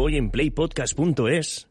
Hoy 0.00 0.16
en 0.16 0.30
playpodcast.es. 0.30 1.68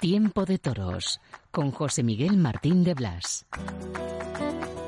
Tiempo 0.00 0.46
de 0.46 0.58
Toros 0.58 1.20
con 1.50 1.72
José 1.72 2.02
Miguel 2.02 2.38
Martín 2.38 2.84
de 2.84 2.94
Blas. 2.94 3.44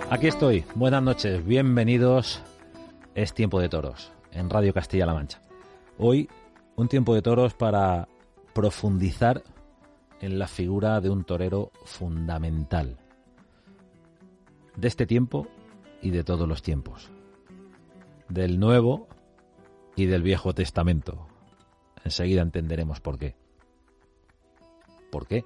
Aquí 0.08 0.28
estoy. 0.28 0.64
Buenas 0.74 1.02
noches. 1.02 1.44
Bienvenidos. 1.44 2.42
Es 3.14 3.34
Tiempo 3.34 3.60
de 3.60 3.68
Toros 3.68 4.10
en 4.32 4.48
Radio 4.48 4.72
Castilla-La 4.72 5.12
Mancha. 5.12 5.42
Hoy 5.98 6.30
un 6.76 6.88
tiempo 6.88 7.14
de 7.14 7.20
toros 7.20 7.52
para 7.52 8.08
profundizar 8.54 9.42
en 10.22 10.38
la 10.38 10.48
figura 10.48 11.02
de 11.02 11.10
un 11.10 11.24
torero 11.24 11.72
fundamental 11.84 12.96
de 14.76 14.88
este 14.88 15.04
tiempo 15.04 15.46
y 16.00 16.08
de 16.08 16.24
todos 16.24 16.48
los 16.48 16.62
tiempos. 16.62 17.10
Del 18.30 18.58
Nuevo 18.58 19.08
y 19.96 20.06
del 20.06 20.22
Viejo 20.22 20.52
Testamento. 20.52 21.26
Enseguida 22.04 22.42
entenderemos 22.42 23.00
por 23.00 23.18
qué. 23.18 23.34
¿Por 25.10 25.26
qué? 25.26 25.44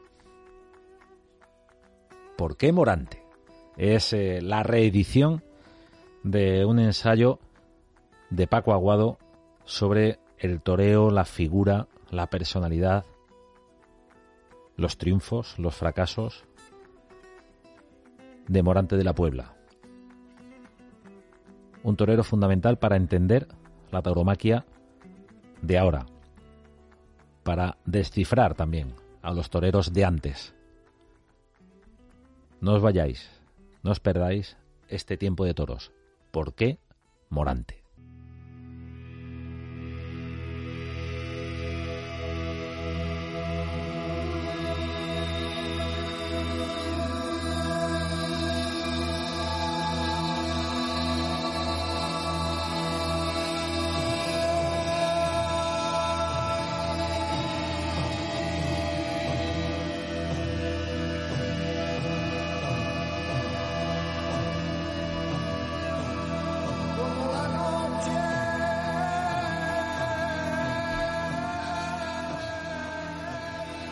¿Por 2.36 2.56
qué 2.56 2.72
Morante? 2.72 3.22
Es 3.76 4.12
eh, 4.12 4.42
la 4.42 4.62
reedición 4.62 5.42
de 6.24 6.64
un 6.64 6.80
ensayo 6.80 7.38
de 8.28 8.46
Paco 8.46 8.72
Aguado 8.72 9.18
sobre 9.64 10.18
el 10.38 10.60
toreo, 10.60 11.10
la 11.10 11.24
figura, 11.24 11.86
la 12.10 12.26
personalidad, 12.28 13.04
los 14.76 14.98
triunfos, 14.98 15.58
los 15.58 15.74
fracasos 15.74 16.44
de 18.48 18.62
Morante 18.62 18.96
de 18.96 19.04
la 19.04 19.14
Puebla. 19.14 19.54
Un 21.82 21.96
torero 21.96 22.24
fundamental 22.24 22.78
para 22.78 22.96
entender 22.96 23.48
la 23.90 24.02
tauromaquia 24.02 24.64
de 25.62 25.78
ahora, 25.78 26.06
para 27.42 27.78
descifrar 27.84 28.54
también 28.54 28.94
a 29.22 29.32
los 29.32 29.50
toreros 29.50 29.92
de 29.92 30.04
antes. 30.04 30.54
No 32.60 32.74
os 32.74 32.82
vayáis, 32.82 33.30
no 33.82 33.90
os 33.90 34.00
perdáis 34.00 34.56
este 34.88 35.16
tiempo 35.16 35.44
de 35.44 35.54
toros. 35.54 35.92
¿Por 36.30 36.54
qué 36.54 36.78
Morante? 37.28 37.79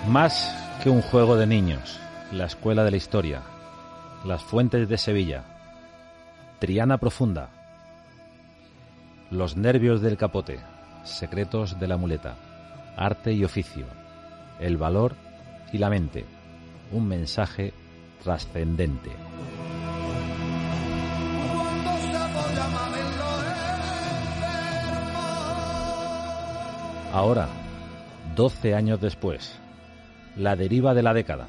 Más 0.08 0.56
que 0.82 0.88
un 0.88 1.02
juego 1.02 1.36
de 1.36 1.46
niños, 1.46 2.00
la 2.32 2.46
escuela 2.46 2.82
de 2.82 2.91
la 2.91 2.96
historia, 2.96 3.42
las 4.24 4.42
fuentes 4.42 4.88
de 4.88 4.96
Sevilla, 4.96 5.44
Triana 6.58 6.96
Profunda, 6.96 7.50
los 9.30 9.58
nervios 9.58 10.00
del 10.00 10.16
capote, 10.16 10.60
secretos 11.04 11.78
de 11.78 11.88
la 11.88 11.98
muleta, 11.98 12.36
arte 12.96 13.34
y 13.34 13.44
oficio, 13.44 13.84
el 14.58 14.78
valor 14.78 15.14
y 15.74 15.78
la 15.78 15.91
mente, 15.91 16.25
un 16.90 17.06
mensaje 17.06 17.75
trascendente. 18.25 19.10
Ahora, 27.12 27.46
12 28.34 28.75
años 28.75 29.02
después, 29.02 29.60
la 30.38 30.54
deriva 30.54 30.94
de 30.94 31.03
la 31.03 31.12
década. 31.12 31.49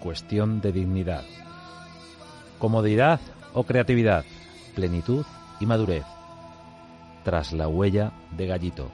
Cuestión 0.00 0.62
de 0.62 0.72
dignidad. 0.72 1.24
Comodidad 2.58 3.20
o 3.52 3.64
creatividad. 3.64 4.24
Plenitud 4.74 5.26
y 5.60 5.66
madurez. 5.66 6.04
Tras 7.22 7.52
la 7.52 7.68
huella 7.68 8.12
de 8.36 8.46
Gallito. 8.46 8.90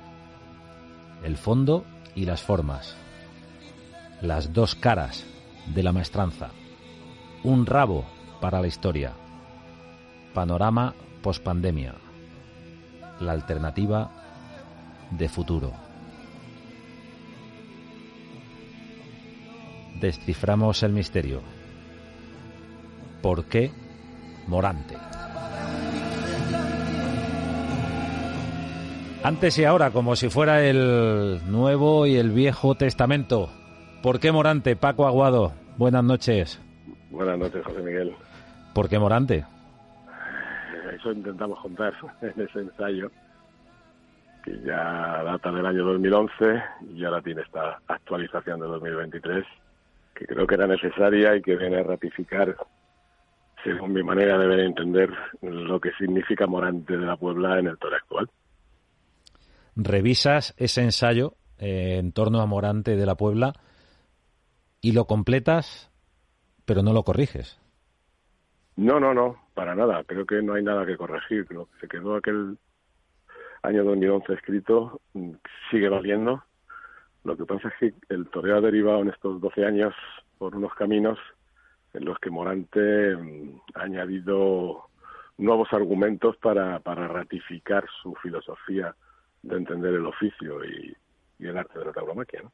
El 1.23 1.37
fondo 1.37 1.85
y 2.17 2.25
las 2.27 2.43
formas. 2.43 2.97
Las 4.21 4.53
dos 4.53 4.75
caras 4.75 5.25
de 5.75 5.85
la 5.85 5.93
maestranza. 5.93 6.51
Un 7.45 7.67
rabo 7.67 8.05
para 8.41 8.61
la 8.61 8.67
historia. 8.67 9.13
Panorama 10.35 10.95
pospandemia. 11.23 11.95
La 13.21 13.33
alternativa 13.33 14.11
de 15.13 15.29
futuro. 15.29 15.90
Desciframos 20.01 20.83
el 20.83 20.93
misterio. 20.93 21.41
¿Por 23.23 23.45
qué 23.45 23.71
Morante? 24.47 24.97
Antes 29.23 29.59
y 29.59 29.65
ahora, 29.65 29.91
como 29.91 30.17
si 30.17 30.31
fuera 30.31 30.65
el 30.65 31.41
Nuevo 31.47 32.07
y 32.07 32.17
el 32.17 32.31
Viejo 32.31 32.75
Testamento. 32.75 33.51
¿Por 34.03 34.19
qué 34.19 34.33
Morante? 34.33 34.77
Paco 34.77 35.07
Aguado, 35.07 35.53
buenas 35.77 36.03
noches. 36.03 36.61
Buenas 37.11 37.39
noches, 37.39 37.63
José 37.63 37.83
Miguel. 37.83 38.15
¿Por 38.73 38.89
qué 38.89 38.99
Morante? 38.99 39.45
Eso 40.95 41.13
intentamos 41.13 41.61
contar 41.61 41.93
en 42.23 42.41
ese 42.41 42.61
ensayo, 42.61 43.11
que 44.43 44.59
ya 44.65 45.23
data 45.23 45.53
del 45.53 45.67
año 45.67 45.85
2011 45.85 46.63
y 46.95 47.05
ahora 47.05 47.21
tiene 47.21 47.43
esta 47.43 47.79
actualización 47.89 48.61
de 48.61 48.67
2023 48.67 49.45
que 50.21 50.27
creo 50.27 50.47
que 50.47 50.55
era 50.55 50.67
necesaria 50.67 51.35
y 51.35 51.41
que 51.41 51.57
viene 51.57 51.79
a 51.79 51.83
ratificar, 51.83 52.55
según 53.65 53.95
mi 53.95 54.03
manera 54.03 54.37
de 54.37 54.47
ver 54.47 54.61
entender, 54.61 55.11
lo 55.41 55.81
que 55.81 55.93
significa 55.93 56.47
Morante 56.47 56.97
de 56.97 57.07
la 57.07 57.17
Puebla 57.17 57.59
en 57.59 57.69
el 57.69 57.79
toro 57.79 57.97
actual. 57.97 58.29
Revisas 59.77 60.55
ese 60.59 60.83
ensayo 60.83 61.37
eh, 61.59 61.97
en 61.99 62.13
torno 62.13 62.43
a 62.43 62.47
Morante 62.47 62.97
de 62.97 63.07
la 63.07 63.15
Puebla 63.15 63.55
y 64.83 64.93
lo 64.93 65.07
completas, 65.07 65.91
pero 66.67 66.83
no 66.83 66.93
lo 66.93 67.03
corriges. 67.03 67.59
No, 68.77 69.01
no, 69.01 69.15
no, 69.15 69.37
para 69.55 69.75
nada. 69.75 70.05
Creo 70.05 70.27
que 70.27 70.43
no 70.43 70.53
hay 70.53 70.63
nada 70.63 70.85
que 70.85 70.99
corregir. 70.99 71.47
Lo 71.51 71.65
que 71.65 71.81
se 71.81 71.89
quedó 71.89 72.17
aquel 72.17 72.59
año 73.63 73.85
2011 73.85 74.35
escrito 74.35 75.01
mm, 75.15 75.33
sigue 75.71 75.89
valiendo 75.89 76.43
lo 77.25 77.37
que 77.37 77.45
pasa 77.45 77.69
es 77.69 77.75
que 77.79 78.15
el 78.15 78.29
toreo 78.29 78.57
ha 78.57 78.61
derivado 78.61 79.01
en 79.03 79.09
estos 79.09 79.41
12 79.41 79.65
años 79.65 79.95
por 80.39 80.57
unos 80.57 80.75
caminos 80.75 81.19
en 81.93 82.05
los 82.05 82.19
que 82.19 82.31
Morante 82.31 83.17
mm, 83.17 83.61
ha 83.75 83.83
añadido 83.83 84.89
nuevos 85.37 85.69
argumentos 85.73 86.37
para, 86.37 86.79
para 86.81 87.09
ratificar 87.09 87.85
su 88.03 88.15
filosofía 88.17 88.95
de 89.43 89.57
entender 89.57 89.95
el 89.95 90.07
oficio 90.07 90.65
y, 90.65 90.97
el 91.39 91.57
arte 91.57 91.79
de 91.79 91.87
la 91.87 91.93
tauromaquia. 91.93 92.43
¿no? 92.43 92.53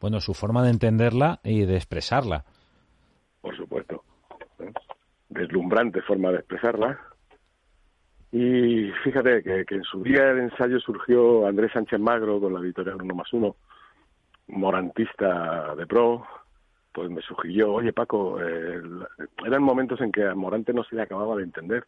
Bueno, 0.00 0.20
su 0.20 0.32
forma 0.32 0.62
de 0.62 0.70
entenderla 0.70 1.40
y 1.44 1.66
de 1.66 1.76
expresarla. 1.76 2.44
Por 3.42 3.54
supuesto. 3.56 4.02
Deslumbrante 5.28 6.00
forma 6.02 6.30
de 6.30 6.38
expresarla 6.38 6.98
y 8.36 8.90
fíjate 9.04 9.44
que, 9.44 9.64
en 9.76 9.84
su 9.84 10.02
día 10.02 10.34
de 10.34 10.42
ensayo 10.42 10.80
surgió 10.80 11.46
Andrés 11.46 11.70
Sánchez 11.72 12.00
Magro 12.00 12.40
con 12.40 12.52
la 12.52 12.58
editorial 12.58 13.00
Uno 13.00 13.14
más 13.14 13.32
Uno, 13.32 13.54
morantista 14.48 15.72
de 15.76 15.86
pro, 15.86 16.26
pues 16.92 17.08
me 17.10 17.22
sugirió, 17.22 17.74
oye 17.74 17.92
Paco, 17.92 18.42
eh, 18.42 18.82
eran 19.46 19.62
momentos 19.62 20.00
en 20.00 20.10
que 20.10 20.26
a 20.26 20.34
Morante 20.34 20.72
no 20.74 20.82
se 20.82 20.96
le 20.96 21.02
acababa 21.02 21.36
de 21.36 21.44
entender. 21.44 21.86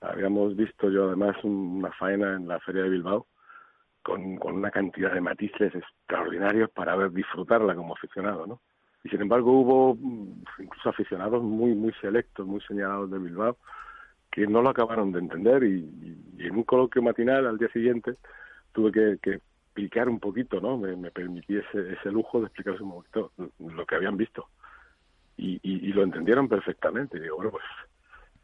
Habíamos 0.00 0.56
visto 0.56 0.88
yo 0.88 1.08
además 1.08 1.36
una 1.44 1.92
faena 1.92 2.34
en 2.34 2.48
la 2.48 2.60
Feria 2.60 2.84
de 2.84 2.88
Bilbao 2.88 3.26
con, 4.02 4.36
con 4.36 4.54
una 4.54 4.70
cantidad 4.70 5.12
de 5.12 5.20
matices 5.20 5.74
extraordinarios 5.74 6.70
para 6.70 6.96
ver 6.96 7.12
disfrutarla 7.12 7.74
como 7.74 7.92
aficionado, 7.92 8.46
¿no? 8.46 8.62
Y 9.02 9.10
sin 9.10 9.20
embargo 9.20 9.52
hubo 9.52 9.96
mm, 9.96 10.44
incluso 10.60 10.88
aficionados 10.88 11.42
muy, 11.42 11.74
muy 11.74 11.92
selectos, 12.00 12.46
muy 12.46 12.62
señalados 12.62 13.10
de 13.10 13.18
Bilbao, 13.18 13.58
que 14.34 14.48
no 14.48 14.62
lo 14.62 14.70
acabaron 14.70 15.12
de 15.12 15.20
entender 15.20 15.62
y, 15.62 16.18
en 16.38 16.56
un 16.56 16.64
coloquio 16.64 17.00
matinal 17.00 17.46
al 17.46 17.56
día 17.56 17.68
siguiente 17.68 18.16
tuve 18.72 18.90
que, 18.90 19.40
explicar 19.66 20.08
un 20.08 20.18
poquito, 20.18 20.60
¿no? 20.60 20.76
Me, 20.76 20.96
me 20.96 21.12
permití 21.12 21.56
ese, 21.56 21.92
ese 21.92 22.10
lujo 22.10 22.40
de 22.40 22.46
explicarles 22.46 22.80
un 22.80 22.90
poquito 22.90 23.32
lo 23.58 23.86
que 23.86 23.94
habían 23.94 24.16
visto. 24.16 24.48
Y, 25.36 25.60
y, 25.62 25.92
lo 25.92 26.02
entendieron 26.02 26.48
perfectamente. 26.48 27.16
Y 27.16 27.20
digo, 27.20 27.36
bueno, 27.36 27.52
pues 27.52 27.64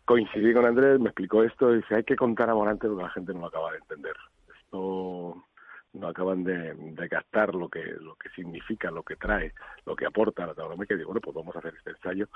coincidí 0.05 0.53
con 0.53 0.65
Andrés, 0.65 0.99
me 1.01 1.07
explicó 1.07 1.43
esto 1.43 1.73
y 1.73 1.79
dice, 1.79 1.97
hay 1.97 2.05
que 2.05 2.17
contar 2.17 2.51
a 2.51 2.55
Morante 2.55 2.87
porque 2.89 3.03
la 3.03 3.11
gente 3.11 3.33
no 3.33 3.41
lo 3.41 3.47
acaba 3.47 3.73
de 3.73 3.79
entender. 3.79 4.15
Esto 4.61 5.45
no 5.93 6.09
acaban 6.09 6.45
de, 6.45 6.75
de 6.75 7.09
captar 7.09 7.55
lo 7.55 7.69
que 7.69 7.85
lo 8.01 8.15
que 8.15 8.29
significa, 8.31 8.93
lo 8.93 9.03
que 9.03 9.17
trae, 9.17 9.53
lo 9.87 9.97
que 9.97 10.07
aporta 10.07 10.47
la 10.47 10.55
tauromaquia. 10.55 10.95
Y 10.95 10.99
digo, 10.99 11.11
bueno, 11.11 11.21
pues 11.21 11.35
vamos 11.35 11.55
a 11.57 11.59
hacer 11.59 11.75
este 11.77 11.91
ensayo. 11.91 12.29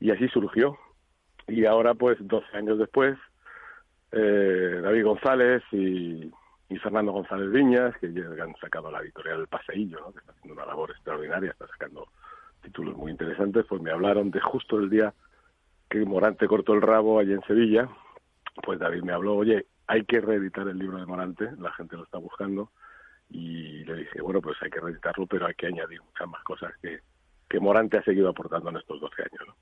Y 0.00 0.10
así 0.10 0.26
surgió. 0.28 0.78
Y 1.46 1.66
ahora, 1.66 1.94
pues, 1.94 2.16
12 2.20 2.56
años 2.56 2.78
después, 2.78 3.16
eh, 4.12 4.80
David 4.82 5.04
González 5.04 5.62
y, 5.72 6.30
Fernando 6.82 7.12
González 7.12 7.52
Viñas, 7.52 7.96
que 7.98 8.06
han 8.06 8.54
sacado 8.56 8.90
la 8.90 9.00
editorial 9.00 9.40
El 9.40 9.46
Paseillo, 9.46 10.00
¿no? 10.00 10.12
que 10.12 10.18
está 10.18 10.32
haciendo 10.32 10.54
una 10.54 10.66
labor 10.66 10.90
extraordinaria, 10.90 11.52
está 11.52 11.68
sacando 11.68 12.08
títulos 12.62 12.96
muy 12.96 13.12
interesantes, 13.12 13.64
pues 13.68 13.80
me 13.80 13.92
hablaron 13.92 14.32
de 14.32 14.40
justo 14.40 14.78
el 14.78 14.90
día 14.90 15.14
que 15.88 16.04
Morante 16.04 16.48
cortó 16.48 16.74
el 16.74 16.82
rabo 16.82 17.20
allí 17.20 17.32
en 17.32 17.42
Sevilla, 17.42 17.88
pues 18.62 18.80
David 18.80 19.02
me 19.02 19.12
habló, 19.12 19.36
oye, 19.36 19.66
hay 19.86 20.04
que 20.04 20.20
reeditar 20.20 20.66
el 20.66 20.78
libro 20.78 20.98
de 20.98 21.06
Morante, 21.06 21.50
la 21.58 21.72
gente 21.72 21.96
lo 21.96 22.02
está 22.02 22.18
buscando, 22.18 22.70
y 23.30 23.84
le 23.84 23.94
dije, 23.94 24.20
bueno, 24.20 24.40
pues 24.40 24.56
hay 24.60 24.70
que 24.70 24.80
reeditarlo, 24.80 25.26
pero 25.26 25.46
hay 25.46 25.54
que 25.54 25.68
añadir 25.68 26.02
muchas 26.02 26.28
más 26.28 26.42
cosas 26.42 26.72
que, 26.82 27.00
que 27.48 27.60
Morante 27.60 27.98
ha 27.98 28.02
seguido 28.02 28.28
aportando 28.28 28.70
en 28.70 28.78
estos 28.78 29.00
12 29.00 29.22
años. 29.22 29.46
¿no? 29.46 29.54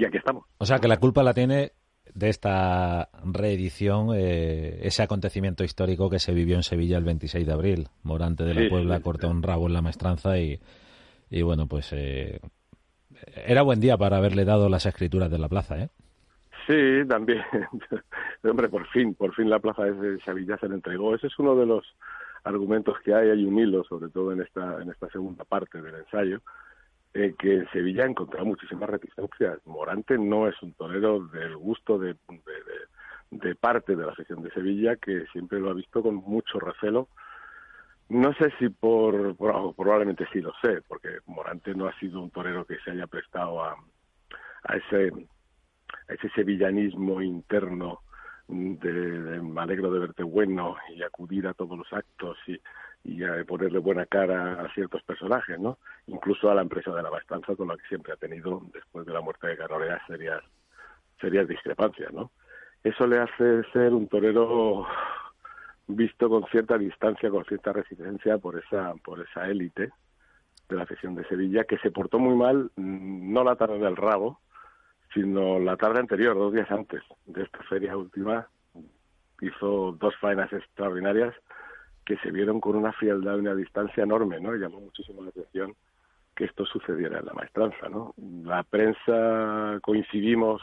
Y 0.00 0.04
aquí 0.06 0.16
estamos. 0.16 0.44
O 0.58 0.66
sea, 0.66 0.78
que 0.78 0.88
la 0.88 0.96
culpa 0.98 1.22
la 1.22 1.34
tiene 1.34 1.72
de 2.14 2.28
esta 2.28 3.08
reedición 3.24 4.08
eh, 4.14 4.80
ese 4.82 5.02
acontecimiento 5.02 5.62
histórico 5.62 6.10
que 6.10 6.18
se 6.18 6.32
vivió 6.34 6.56
en 6.56 6.62
Sevilla 6.62 6.98
el 6.98 7.04
26 7.04 7.46
de 7.46 7.52
abril. 7.52 7.88
Morante 8.02 8.44
de 8.44 8.54
la 8.54 8.62
Sí, 8.62 8.68
Puebla 8.68 8.96
sí, 8.96 9.02
cortó 9.02 9.28
sí. 9.28 9.32
un 9.34 9.42
rabo 9.42 9.66
en 9.68 9.74
la 9.74 9.82
maestranza 9.82 10.38
y, 10.38 10.58
y 11.30 11.42
bueno, 11.42 11.66
pues 11.68 11.92
eh, 11.92 12.40
era 13.46 13.62
buen 13.62 13.80
día 13.80 13.96
para 13.96 14.16
haberle 14.16 14.44
dado 14.44 14.68
las 14.68 14.86
escrituras 14.86 15.30
de 15.30 15.38
la 15.38 15.48
plaza, 15.48 15.78
¿eh? 15.78 15.88
Sí, 16.66 17.06
también. 17.08 17.42
Hombre, 18.44 18.68
por 18.68 18.86
fin, 18.88 19.14
por 19.14 19.34
fin 19.34 19.48
la 19.50 19.58
plaza 19.58 19.84
de 19.84 20.18
Sevilla 20.20 20.56
se 20.58 20.68
le 20.68 20.74
entregó. 20.76 21.14
Ese 21.14 21.26
es 21.26 21.38
uno 21.38 21.54
de 21.56 21.66
los 21.66 21.84
argumentos 22.44 22.96
que 23.04 23.14
hay. 23.14 23.30
Hay 23.30 23.44
un 23.44 23.58
hilo, 23.58 23.84
sobre 23.84 24.08
todo 24.10 24.32
en 24.32 24.40
esta, 24.42 24.80
en 24.82 24.90
esta 24.90 25.08
segunda 25.10 25.44
parte 25.44 25.80
del 25.80 25.94
ensayo, 25.94 26.40
eh, 27.12 27.34
que 27.36 27.54
en 27.54 27.70
Sevilla 27.70 28.04
ha 28.04 28.08
encontrado 28.08 28.46
muchísimas 28.46 28.88
reticencias. 28.88 29.58
Morante 29.66 30.16
no 30.16 30.46
es 30.46 30.54
un 30.62 30.72
torero 30.74 31.26
del 31.26 31.56
gusto 31.56 31.98
de, 31.98 32.14
de, 33.30 33.54
parte 33.56 33.96
de 33.96 34.06
la 34.06 34.12
afición 34.12 34.42
de 34.42 34.52
Sevilla, 34.52 34.94
que 34.94 35.26
siempre 35.32 35.58
lo 35.58 35.70
ha 35.70 35.74
visto 35.74 36.02
con 36.02 36.14
mucho 36.14 36.60
recelo. 36.60 37.08
No 38.08 38.32
sé 38.34 38.52
si 38.58 38.68
por, 38.68 39.36
probablemente 39.36 40.26
sí 40.32 40.40
lo 40.40 40.52
sé, 40.62 40.82
porque 40.86 41.18
Morante 41.26 41.74
no 41.74 41.86
ha 41.86 41.98
sido 41.98 42.20
un 42.20 42.30
torero 42.30 42.64
que 42.64 42.78
se 42.84 42.92
haya 42.92 43.08
prestado 43.08 43.62
a, 43.64 43.76
ese 44.68 46.28
sevillanismo 46.34 47.22
interno 47.22 48.00
de, 48.46 48.92
de 48.92 49.42
me 49.42 49.60
alegro 49.62 49.90
de 49.90 50.00
verte 50.00 50.22
bueno 50.22 50.76
y 50.94 51.02
acudir 51.02 51.46
a 51.46 51.54
todos 51.54 51.76
los 51.78 51.92
actos 51.92 52.36
y, 52.46 52.60
y 53.02 53.24
a 53.24 53.44
ponerle 53.44 53.78
buena 53.78 54.06
cara 54.06 54.60
a 54.60 54.72
ciertos 54.74 55.02
personajes, 55.02 55.58
¿no? 55.58 55.78
Incluso 56.06 56.50
a 56.50 56.54
la 56.54 56.62
empresa 56.62 56.92
de 56.92 57.02
la 57.02 57.10
Bastanza 57.10 57.56
con 57.56 57.68
la 57.68 57.76
que 57.76 57.86
siempre 57.88 58.12
ha 58.12 58.16
tenido, 58.16 58.62
después 58.72 59.06
de 59.06 59.12
la 59.12 59.20
muerte 59.20 59.46
de 59.46 59.56
Carorea, 59.56 60.00
serias, 60.06 60.42
serias 61.20 61.48
discrepancias, 61.48 62.12
¿no? 62.12 62.30
Eso 62.82 63.06
le 63.06 63.18
hace 63.18 63.62
ser 63.72 63.92
un 63.92 64.08
torero 64.08 64.86
visto 65.86 66.28
con 66.28 66.44
cierta 66.46 66.78
distancia, 66.78 67.30
con 67.30 67.44
cierta 67.44 67.72
resistencia 67.72 68.38
por 68.38 68.58
esa, 68.58 68.94
por 69.04 69.20
esa 69.20 69.48
élite 69.48 69.90
de 70.68 70.76
la 70.76 70.84
afición 70.84 71.14
de 71.14 71.24
Sevilla, 71.24 71.64
que 71.64 71.78
se 71.78 71.90
portó 71.90 72.18
muy 72.18 72.36
mal, 72.36 72.70
mm, 72.76 73.32
no 73.32 73.44
la 73.44 73.56
tarde 73.56 73.78
del 73.78 73.96
rabo, 73.96 74.40
sino 75.12 75.58
la 75.58 75.76
tarde 75.76 75.98
anterior, 75.98 76.36
dos 76.36 76.52
días 76.52 76.70
antes 76.70 77.02
de 77.26 77.42
esta 77.42 77.58
feria 77.64 77.96
última, 77.96 78.46
hizo 79.40 79.92
dos 79.92 80.14
faenas 80.20 80.52
extraordinarias 80.52 81.34
que 82.04 82.16
se 82.18 82.30
vieron 82.30 82.60
con 82.60 82.76
una 82.76 82.92
frialdad 82.92 83.36
y 83.36 83.40
una 83.40 83.54
distancia 83.54 84.02
enorme, 84.02 84.40
¿no? 84.40 84.54
Llamó 84.54 84.80
muchísimo 84.80 85.22
la 85.22 85.30
atención 85.30 85.74
que 86.34 86.44
esto 86.44 86.64
sucediera 86.64 87.18
en 87.18 87.26
la 87.26 87.34
maestranza, 87.34 87.88
¿no? 87.88 88.14
La 88.44 88.62
prensa 88.62 89.78
coincidimos 89.82 90.62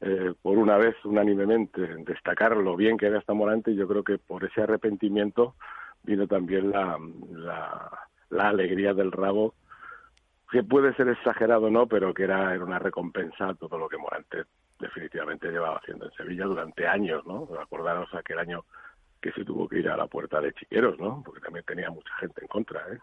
eh, 0.00 0.34
por 0.42 0.58
una 0.58 0.76
vez 0.76 0.96
unánimemente 1.04 1.84
en 1.84 2.04
destacar 2.04 2.56
lo 2.56 2.76
bien 2.76 2.96
que 2.96 3.06
era 3.06 3.18
esta 3.18 3.34
Morante 3.34 3.72
y 3.72 3.76
yo 3.76 3.86
creo 3.86 4.02
que 4.02 4.18
por 4.18 4.44
ese 4.44 4.62
arrepentimiento 4.62 5.54
vino 6.02 6.26
también 6.26 6.70
la, 6.70 6.98
la, 7.30 7.90
la 8.30 8.48
alegría 8.48 8.94
del 8.94 9.12
rabo 9.12 9.54
que 10.50 10.62
puede 10.62 10.94
ser 10.94 11.08
exagerado 11.08 11.70
no, 11.70 11.86
pero 11.86 12.12
que 12.12 12.24
era, 12.24 12.54
era 12.54 12.64
una 12.64 12.78
recompensa 12.78 13.48
a 13.48 13.54
todo 13.54 13.78
lo 13.78 13.88
que 13.88 13.98
Morante 13.98 14.44
definitivamente 14.78 15.50
llevaba 15.50 15.76
haciendo 15.76 16.06
en 16.06 16.12
Sevilla 16.12 16.46
durante 16.46 16.86
años, 16.86 17.24
¿no? 17.26 17.48
Acordaros 17.60 18.12
aquel 18.14 18.38
año 18.38 18.64
que 19.20 19.32
se 19.32 19.44
tuvo 19.44 19.68
que 19.68 19.78
ir 19.80 19.88
a 19.88 19.96
la 19.96 20.06
puerta 20.06 20.40
de 20.40 20.52
Chiqueros, 20.52 20.98
¿no? 20.98 21.22
Porque 21.24 21.40
también 21.40 21.64
tenía 21.66 21.90
mucha 21.90 22.10
gente 22.20 22.40
en 22.42 22.48
contra, 22.48 22.80
¿eh? 22.92 22.98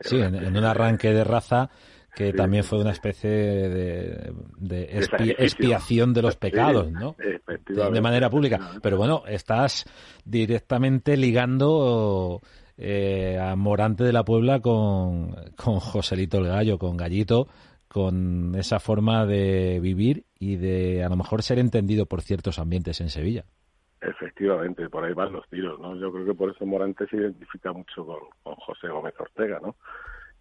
Sí, 0.00 0.16
en, 0.16 0.34
en 0.34 0.56
un 0.56 0.64
arranque 0.64 1.12
de 1.12 1.24
raza 1.24 1.70
que 2.14 2.30
Sí, 2.30 2.36
también 2.36 2.64
fue 2.64 2.80
una 2.80 2.90
especie 2.90 3.30
de, 3.30 4.32
de 4.58 4.90
expi- 5.00 5.34
expiación 5.38 6.12
de 6.12 6.22
los 6.22 6.36
pecados, 6.36 6.90
¿no? 6.90 7.14
De, 7.18 8.00
manera 8.00 8.28
pública. 8.30 8.58
Pero 8.82 8.96
bueno, 8.96 9.22
estás 9.26 9.84
directamente 10.24 11.16
ligando 11.16 12.40
eh, 12.76 13.38
a 13.38 13.54
Morante 13.56 14.02
de 14.04 14.12
la 14.12 14.24
Puebla 14.24 14.60
con, 14.60 15.34
con 15.56 15.78
Joselito 15.78 16.38
el 16.38 16.46
Gallo, 16.46 16.78
con 16.78 16.96
Gallito, 16.96 17.46
con 17.86 18.54
esa 18.56 18.80
forma 18.80 19.26
de 19.26 19.78
vivir 19.80 20.24
y 20.38 20.56
de 20.56 21.04
a 21.04 21.08
lo 21.08 21.16
mejor 21.16 21.42
ser 21.42 21.58
entendido 21.58 22.06
por 22.06 22.22
ciertos 22.22 22.58
ambientes 22.58 23.00
en 23.00 23.10
Sevilla. 23.10 23.44
Efectivamente, 24.00 24.88
por 24.88 25.04
ahí 25.04 25.12
van 25.12 25.32
los 25.32 25.46
tiros, 25.48 25.78
¿no? 25.78 25.94
Yo 25.96 26.10
creo 26.10 26.24
que 26.24 26.34
por 26.34 26.50
eso 26.50 26.64
Morante 26.64 27.06
se 27.08 27.16
identifica 27.16 27.72
mucho 27.72 28.06
con, 28.06 28.54
José 28.56 28.88
Gómez 28.88 29.14
Ortega, 29.18 29.60
¿no? 29.62 29.76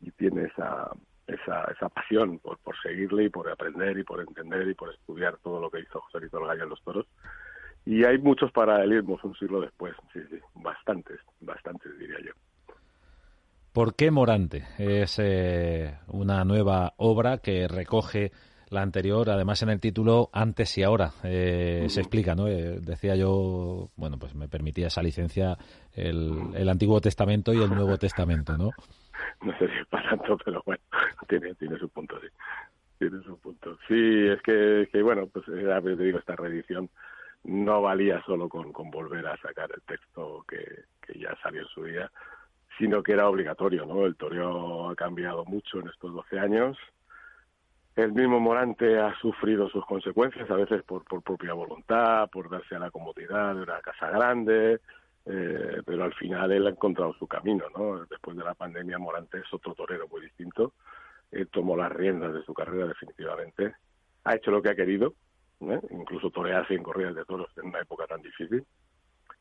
Y 0.02 0.12
tiene 0.12 0.44
esa, 0.44 0.90
esa, 1.28 1.66
esa 1.66 1.90
pasión 1.90 2.40
por, 2.40 2.58
por 2.60 2.80
seguirle 2.82 3.26
y 3.26 3.30
por 3.30 3.50
aprender 3.50 3.98
y 3.98 4.04
por 4.04 4.22
entender 4.22 4.68
y 4.68 4.74
por 4.76 4.94
estudiar 4.94 5.38
todo 5.44 5.60
lo 5.60 5.70
que 5.70 5.82
hizo 5.82 6.00
José 6.00 6.22
Lito 6.22 6.40
Gallo 6.40 6.64
en 6.64 6.70
los 6.70 6.82
toros. 6.84 7.06
Y 7.86 8.06
hay 8.06 8.18
muchos 8.18 8.52
paralelismos 8.52 9.24
un 9.24 9.36
siglo 9.36 9.60
después, 9.60 9.94
sí, 10.14 10.20
sí, 10.30 10.40
bastantes, 10.56 11.20
bastantes 11.42 11.98
diría 11.98 12.18
yo. 12.26 12.32
¿Por 13.74 13.96
qué 13.96 14.10
Morante? 14.10 14.64
Es 14.78 15.20
eh, 15.20 15.98
una 16.08 16.44
nueva 16.44 16.94
obra 16.98 17.38
que 17.38 17.68
recoge 17.68 18.32
la 18.70 18.82
anterior, 18.82 19.30
además 19.30 19.62
en 19.64 19.70
el 19.70 19.80
título 19.80 20.30
Antes 20.34 20.78
y 20.78 20.84
Ahora. 20.84 21.12
Eh, 21.24 21.86
Se 21.90 22.02
explica, 22.02 22.36
¿no? 22.36 22.48
Eh, 22.48 22.80
decía 22.82 23.16
yo, 23.16 23.90
bueno, 23.96 24.18
pues 24.18 24.36
me 24.36 24.48
permitía 24.48 24.88
esa 24.88 25.02
licencia 25.02 25.58
el, 25.94 26.56
el 26.56 26.70
Antiguo 26.70 27.02
Testamento 27.02 27.54
y 27.54 27.62
el 27.62 27.70
Nuevo 27.70 27.98
Testamento, 27.98 28.58
¿no? 28.58 28.72
No 29.42 29.58
sé 29.58 29.68
si 29.68 29.78
es 29.78 29.88
para 29.88 30.10
tanto, 30.10 30.38
pero 30.44 30.62
bueno, 30.66 30.82
tiene, 31.28 31.54
tiene 31.56 31.78
su 31.78 31.90
punto, 31.90 32.20
sí. 32.22 32.28
Tiene 32.98 33.22
su 33.24 33.38
punto. 33.40 33.78
Sí, 33.88 34.28
es 34.28 34.42
que, 34.42 34.88
que 34.92 35.02
bueno, 35.02 35.28
pues 35.28 35.46
ya 35.48 35.82
te 35.82 35.96
digo, 35.96 36.20
esta 36.20 36.36
reedición 36.36 36.90
no 37.44 37.82
valía 37.82 38.22
solo 38.26 38.50
con, 38.50 38.74
con 38.74 38.90
volver 38.92 39.26
a 39.28 39.38
sacar 39.38 39.70
el 39.74 39.82
texto 39.84 40.44
que, 40.48 40.84
que 41.02 41.20
ya 41.20 41.36
salió 41.42 41.62
en 41.62 41.68
su 41.68 41.84
día, 41.86 42.12
sino 42.78 43.04
que 43.04 43.14
era 43.14 43.30
obligatorio, 43.30 43.86
¿no? 43.86 44.06
El 44.06 44.16
toreo 44.16 44.90
ha 44.90 44.96
cambiado 44.96 45.46
mucho 45.46 45.80
en 45.80 45.88
estos 45.88 46.14
12 46.14 46.40
años. 46.40 46.78
El 48.00 48.14
mismo 48.14 48.40
Morante 48.40 48.98
ha 48.98 49.14
sufrido 49.20 49.68
sus 49.68 49.86
consecuencias, 49.86 50.50
a 50.50 50.56
veces 50.56 50.84
por, 50.84 51.04
por 51.04 51.22
propia 51.22 51.52
voluntad, 51.52 52.30
por 52.30 52.50
darse 52.50 52.76
a 52.76 52.80
la 52.80 52.92
comodidad 52.92 53.54
de 53.54 53.64
una 53.64 53.82
casa 53.82 54.10
grande, 54.10 54.80
eh, 55.26 55.82
pero 55.86 56.06
al 56.06 56.14
final 56.14 56.50
él 56.54 56.66
ha 56.66 56.70
encontrado 56.70 57.14
su 57.16 57.28
camino, 57.28 57.66
¿no? 57.78 58.06
Después 58.06 58.38
de 58.38 58.46
la 58.46 58.54
pandemia, 58.54 58.98
Morante 59.00 59.40
es 59.40 59.54
otro 59.54 59.74
torero 59.76 60.08
muy 60.08 60.22
distinto. 60.22 60.72
Él 61.30 61.50
tomó 61.50 61.76
las 61.76 61.92
riendas 61.92 62.34
de 62.34 62.42
su 62.44 62.54
carrera 62.54 62.88
definitivamente. 62.88 63.76
Ha 64.24 64.36
hecho 64.36 64.50
lo 64.50 64.62
que 64.62 64.70
ha 64.70 64.76
querido, 64.76 65.16
¿eh? 65.60 65.82
incluso 65.90 66.30
torearse 66.30 66.76
en 66.76 66.84
corridas 66.84 67.16
de 67.16 67.26
toros 67.26 67.50
en 67.58 67.68
una 67.68 67.82
época 67.82 68.08
tan 68.08 68.22
difícil. 68.22 68.66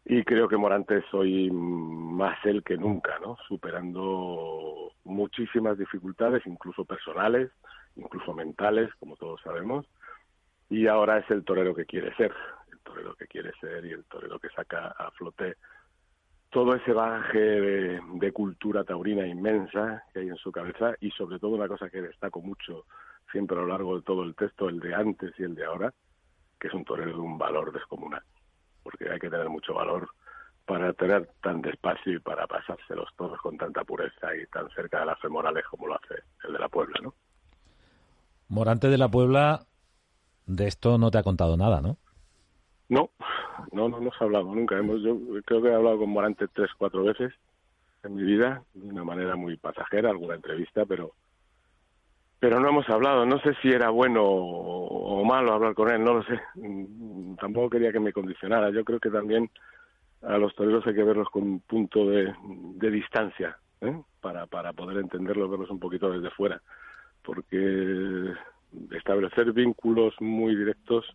Y 0.05 0.25
creo 0.25 0.49
que 0.49 0.57
Morante 0.57 0.99
es 0.99 1.15
hoy 1.15 1.51
más 1.51 2.39
él 2.45 2.63
que 2.65 2.77
nunca, 2.77 3.19
¿no? 3.21 3.37
Superando 3.47 4.93
muchísimas 5.05 5.77
dificultades, 5.77 6.47
incluso 6.47 6.85
personales, 6.85 7.51
incluso 7.97 8.33
mentales, 8.33 8.91
como 8.99 9.17
todos 9.17 9.41
sabemos. 9.43 9.87
Y 10.71 10.87
ahora 10.87 11.19
es 11.19 11.31
el 11.31 11.45
torero 11.45 11.75
que 11.75 11.85
quiere 11.85 12.15
ser, 12.17 12.33
el 12.73 12.79
torero 12.81 13.15
que 13.15 13.27
quiere 13.27 13.53
ser 13.61 13.85
y 13.85 13.93
el 13.93 14.05
torero 14.05 14.39
que 14.39 14.49
saca 14.51 14.89
a 14.89 15.11
flote 15.11 15.57
todo 16.51 16.75
ese 16.75 16.93
bagaje 16.93 17.39
de, 17.39 18.33
cultura 18.33 18.85
taurina 18.85 19.27
inmensa 19.27 20.05
que 20.13 20.21
hay 20.21 20.29
en 20.29 20.37
su 20.37 20.53
cabeza 20.53 20.95
y 21.01 21.11
sobre 21.11 21.39
todo 21.39 21.53
una 21.53 21.69
cosa 21.69 21.91
que 21.91 22.01
destaco 22.01 22.41
mucho 22.41 22.87
siempre 23.31 23.57
a 23.57 23.61
lo 23.61 23.67
largo 23.67 23.97
de 23.97 24.03
todo 24.03 24.23
el 24.23 24.35
texto, 24.35 24.69
el 24.69 24.81
de 24.81 24.95
antes 24.95 25.33
y 25.39 25.43
el 25.43 25.55
de 25.55 25.65
ahora, 25.65 25.93
que 26.59 26.69
es 26.69 26.75
un 26.75 26.85
torero 26.85 27.13
de 27.13 27.19
un 27.19 27.37
valor 27.37 27.73
descomunal, 27.73 28.23
porque 28.89 29.11
hay 29.11 29.19
que 29.19 29.29
tener 29.29 29.51
mucho 29.51 29.75
valor 29.75 30.09
para 30.65 30.95
tener 30.95 31.29
tan 31.43 31.61
despacio 31.61 32.15
y 32.15 32.19
para 32.21 32.47
pasárselos 32.47 33.11
todos 33.19 33.39
con 33.41 33.59
tanta 33.59 33.85
pureza 33.85 34.35
y 34.35 34.47
tan 34.47 34.67
cerca 34.71 35.01
de 35.01 35.07
las 35.07 35.21
femorales 35.21 35.63
como 35.71 35.89
lo 35.89 35.95
hace 35.95 36.23
el 36.45 36.55
de 36.55 36.59
la 36.59 36.71
Puebla, 36.71 36.99
¿no? 37.03 37.13
Morante 38.49 38.89
de 38.89 38.97
la 38.97 39.09
Puebla, 39.09 39.67
de 40.47 40.67
esto 40.67 40.97
no 40.97 41.11
te 41.11 41.19
ha 41.19 41.23
contado 41.23 41.59
nada, 41.59 41.83
¿no? 41.83 41.99
No, 42.89 43.11
no, 43.73 43.91
no 43.91 43.99
hemos 43.99 44.15
hablado 44.23 44.55
nunca. 44.55 44.79
Hemos, 44.79 45.03
yo 45.03 45.19
creo 45.45 45.61
que 45.61 45.69
he 45.69 45.75
hablado 45.75 45.99
con 45.99 46.09
Morante 46.09 46.49
tres, 46.49 46.71
cuatro 46.79 47.05
veces 47.05 47.35
en 48.05 48.15
mi 48.15 48.23
vida, 48.23 48.63
de 48.73 48.89
una 48.89 49.05
manera 49.05 49.37
muy 49.37 49.59
pasajera, 49.59 50.09
alguna 50.09 50.37
entrevista, 50.37 50.87
pero 50.87 51.13
pero 52.39 52.61
no 52.61 52.69
hemos 52.69 52.89
hablado. 52.89 53.27
No 53.27 53.39
sé 53.41 53.55
si 53.63 53.71
era 53.71 53.91
bueno 53.91 54.23
o 54.25 55.25
malo 55.25 55.53
hablar 55.53 55.75
con 55.75 55.91
él, 55.91 56.03
no 56.03 56.15
lo 56.15 56.23
sé. 56.23 56.41
Tampoco 57.41 57.71
quería 57.71 57.93
que 57.93 58.01
me 58.01 58.13
condicionara. 58.13 58.71
Yo 58.71 58.85
creo 58.85 59.01
que 59.01 59.11
también 59.11 59.51
a 60.23 60.39
los 60.39 60.55
toreros 60.55 60.87
hay 60.87 60.95
que 60.95 61.05
verlos 61.05 61.29
con 61.31 61.43
un 61.43 61.61
punto 61.61 62.07
de, 62.07 62.33
distancia, 62.91 63.57
¿eh? 63.81 64.01
para, 64.21 64.47
para 64.47 64.73
poder 64.73 64.99
entenderlos, 64.99 65.51
verlos 65.51 65.71
un 65.71 65.79
poquito 65.79 66.11
desde 66.11 66.31
fuera, 66.31 66.61
porque 67.23 68.33
establecer 68.91 69.53
vínculos 69.53 70.15
muy 70.21 70.55
directos 70.55 71.07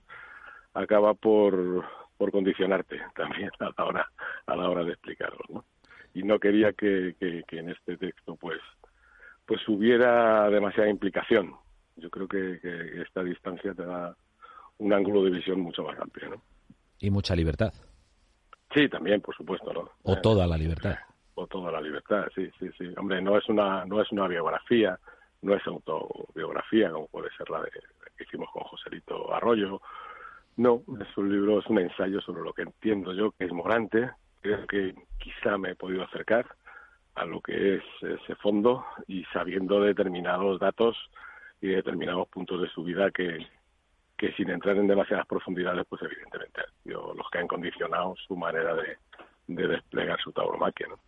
acaba 0.74 1.14
por, 1.14 1.84
por 2.18 2.32
condicionarte 2.32 3.02
también 3.16 3.52
a 3.60 3.70
la 3.78 3.86
hora 3.86 4.12
a 4.48 4.56
la 4.56 4.70
hora 4.70 4.84
de 4.84 4.94
explicarlo 4.94 5.40
¿no? 5.50 5.66
y 6.16 6.24
no 6.24 6.40
quería 6.40 6.74
que, 6.74 7.16
que, 7.20 7.60
en 7.60 7.70
este 7.70 7.98
texto 7.98 8.36
pues 8.36 8.60
pues 9.46 9.68
hubiera 9.68 10.50
demasiada 10.50 10.90
implicación. 10.90 11.54
Yo 11.96 12.10
creo 12.10 12.28
que, 12.28 12.60
que, 12.60 13.02
esta 13.02 13.24
distancia 13.24 13.74
te 13.74 13.86
da 13.86 14.16
un 14.80 14.94
ángulo 14.94 15.24
de 15.24 15.32
visión 15.32 15.60
mucho 15.60 15.84
más 15.84 16.00
amplio 16.00 16.30
¿no? 16.30 16.42
y 17.00 17.10
mucha 17.10 17.36
libertad. 17.36 17.74
Sí 18.74 18.90
también 18.90 19.22
por 19.22 19.36
supuesto 19.36 19.72
no 19.72 19.90
o 20.02 20.16
toda 20.20 20.48
la 20.48 20.58
libertad. 20.58 20.96
o 21.36 21.46
toda 21.46 21.72
la 21.72 21.80
libertad 21.80 22.26
sí 22.34 22.50
sí 22.60 22.70
sí. 22.78 22.92
Hombre 22.98 23.22
no 23.22 23.38
es 23.38 23.48
una 23.50 23.86
no 23.86 24.02
es 24.02 24.12
una 24.12 24.28
biografía 24.28 24.98
no 25.44 25.54
es 25.54 25.68
autobiografía 25.68 26.90
como 26.92 27.08
puede 27.08 27.30
ser 27.38 27.50
la 27.50 27.62
de 27.62 27.70
que 27.70 28.24
hicimos 28.24 28.50
con 28.52 28.64
Joselito 28.64 29.34
Arroyo. 29.34 29.82
No, 30.56 30.84
es 31.02 31.18
un 31.18 31.32
libro, 31.32 31.60
es 31.60 31.68
un 31.68 31.80
ensayo 31.80 32.22
sobre 32.22 32.44
lo 32.44 32.54
que 32.54 32.62
entiendo 32.62 33.14
yo 33.14 33.32
que 33.32 33.46
es 33.46 33.52
Morante. 33.52 34.12
Creo 34.42 34.68
que 34.68 34.94
quizá 35.18 35.58
me 35.58 35.72
he 35.72 35.76
podido 35.76 36.04
acercar 36.04 36.46
a 37.16 37.26
lo 37.26 37.42
que 37.42 37.76
es 37.76 37.84
ese 38.02 38.36
fondo 38.36 38.86
y 39.08 39.24
sabiendo 39.26 39.80
determinados 39.82 40.60
datos 40.60 40.98
y 41.62 41.68
determinados 41.68 42.28
puntos 42.30 42.62
de 42.62 42.70
su 42.70 42.84
vida 42.84 43.12
que, 43.12 43.48
que 44.18 44.32
sin 44.34 44.50
entrar 44.50 44.78
en 44.78 44.88
demasiadas 44.88 45.28
profundidades, 45.28 45.86
pues 45.88 46.02
evidentemente 46.02 46.62
yo, 46.86 47.14
los 47.16 47.30
que 47.30 47.40
han 47.40 47.48
condicionado 47.48 48.16
su 48.28 48.36
manera 48.36 48.74
de, 48.76 48.98
de 49.48 49.68
desplegar 49.68 50.20
su 50.22 50.32
tauromaquia. 50.32 50.88
¿no? 50.88 51.00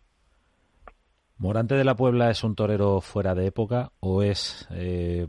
¿Morante 1.38 1.74
de 1.74 1.84
la 1.84 1.94
Puebla 1.94 2.30
es 2.30 2.42
un 2.44 2.54
torero 2.54 3.00
fuera 3.00 3.34
de 3.34 3.46
época 3.46 3.90
o 4.00 4.22
es 4.22 4.68
eh, 4.72 5.28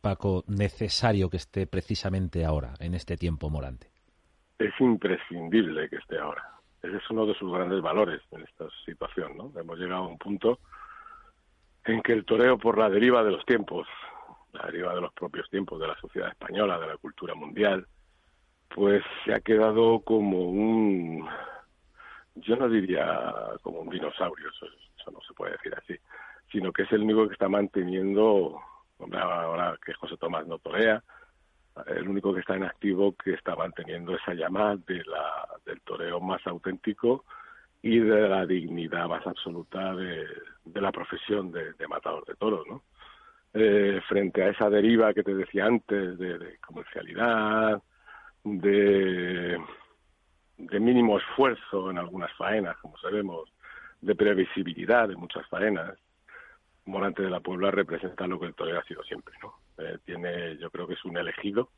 Paco, 0.00 0.44
necesario 0.46 1.30
que 1.30 1.38
esté 1.38 1.66
precisamente 1.66 2.44
ahora, 2.44 2.74
en 2.78 2.94
este 2.94 3.16
tiempo 3.16 3.48
morante? 3.48 3.88
Es 4.58 4.72
imprescindible 4.78 5.88
que 5.88 5.96
esté 5.96 6.18
ahora. 6.18 6.42
Ese 6.84 6.98
es 6.98 7.10
uno 7.10 7.24
de 7.24 7.34
sus 7.34 7.50
grandes 7.50 7.80
valores 7.80 8.20
en 8.30 8.42
esta 8.42 8.66
situación, 8.84 9.38
¿no? 9.38 9.50
Hemos 9.58 9.78
llegado 9.78 10.04
a 10.04 10.08
un 10.08 10.18
punto 10.18 10.58
en 11.86 12.02
que 12.02 12.12
el 12.12 12.26
toreo 12.26 12.58
por 12.58 12.76
la 12.76 12.90
deriva 12.90 13.24
de 13.24 13.30
los 13.30 13.44
tiempos, 13.46 13.88
la 14.52 14.66
deriva 14.66 14.94
de 14.94 15.00
los 15.00 15.12
propios 15.14 15.48
tiempos 15.48 15.80
de 15.80 15.86
la 15.86 15.98
sociedad 15.98 16.28
española, 16.28 16.78
de 16.78 16.88
la 16.88 16.98
cultura 16.98 17.34
mundial, 17.34 17.86
pues 18.68 19.02
se 19.24 19.32
ha 19.32 19.40
quedado 19.40 20.00
como 20.00 20.42
un, 20.50 21.26
yo 22.34 22.56
no 22.56 22.68
diría 22.68 23.22
como 23.62 23.80
un 23.80 23.88
dinosaurio, 23.88 24.50
eso, 24.50 24.66
eso 24.98 25.10
no 25.10 25.20
se 25.26 25.32
puede 25.32 25.52
decir 25.52 25.74
así, 25.74 25.94
sino 26.52 26.70
que 26.70 26.82
es 26.82 26.92
el 26.92 27.02
único 27.02 27.26
que 27.26 27.32
está 27.32 27.48
manteniendo 27.48 28.60
ahora 28.98 29.78
que 29.84 29.94
José 29.94 30.18
Tomás 30.18 30.46
no 30.46 30.58
torea, 30.58 31.02
el 31.86 32.08
único 32.08 32.32
que 32.32 32.40
está 32.40 32.56
en 32.56 32.64
activo 32.64 33.14
que 33.16 33.32
está 33.34 33.56
manteniendo 33.56 34.14
esa 34.14 34.34
llama 34.34 34.76
de 34.86 35.02
la, 35.04 35.48
del 35.66 35.80
toreo 35.80 36.20
más 36.20 36.46
auténtico 36.46 37.24
y 37.82 37.98
de 37.98 38.28
la 38.28 38.46
dignidad 38.46 39.08
más 39.08 39.26
absoluta 39.26 39.94
de, 39.94 40.26
la 40.74 40.92
profesión 40.92 41.52
de, 41.52 41.74
matador 41.88 42.24
de 42.26 42.34
toros, 42.34 42.66
¿no? 42.68 42.82
Eh, 43.52 44.00
frente 44.08 44.42
a 44.42 44.48
esa 44.48 44.68
deriva 44.68 45.14
que 45.14 45.22
te 45.22 45.34
decía 45.34 45.66
antes 45.66 46.18
de, 46.18 46.58
comercialidad, 46.66 47.80
de, 48.42 49.58
de 50.58 50.80
mínimo 50.80 51.18
esfuerzo 51.18 51.90
en 51.90 51.98
algunas 51.98 52.32
faenas, 52.32 52.76
como 52.78 52.96
sabemos, 52.98 53.52
de 54.00 54.14
previsibilidad 54.14 55.08
de 55.08 55.16
muchas 55.16 55.46
faenas, 55.48 55.96
Morante 56.86 57.22
de 57.22 57.30
la 57.30 57.40
Puebla 57.40 57.70
representa 57.70 58.26
lo 58.26 58.38
que 58.38 58.46
el 58.46 58.54
torero 58.54 58.80
ha 58.80 58.84
sido 58.84 59.02
siempre, 59.04 59.34
¿no? 59.42 59.54
Eh, 59.78 59.98
tiene, 60.04 60.56
yo 60.58 60.70
creo 60.70 60.86
que 60.86 60.94
es 60.94 61.04
un 61.04 61.16
elegido, 61.16 61.70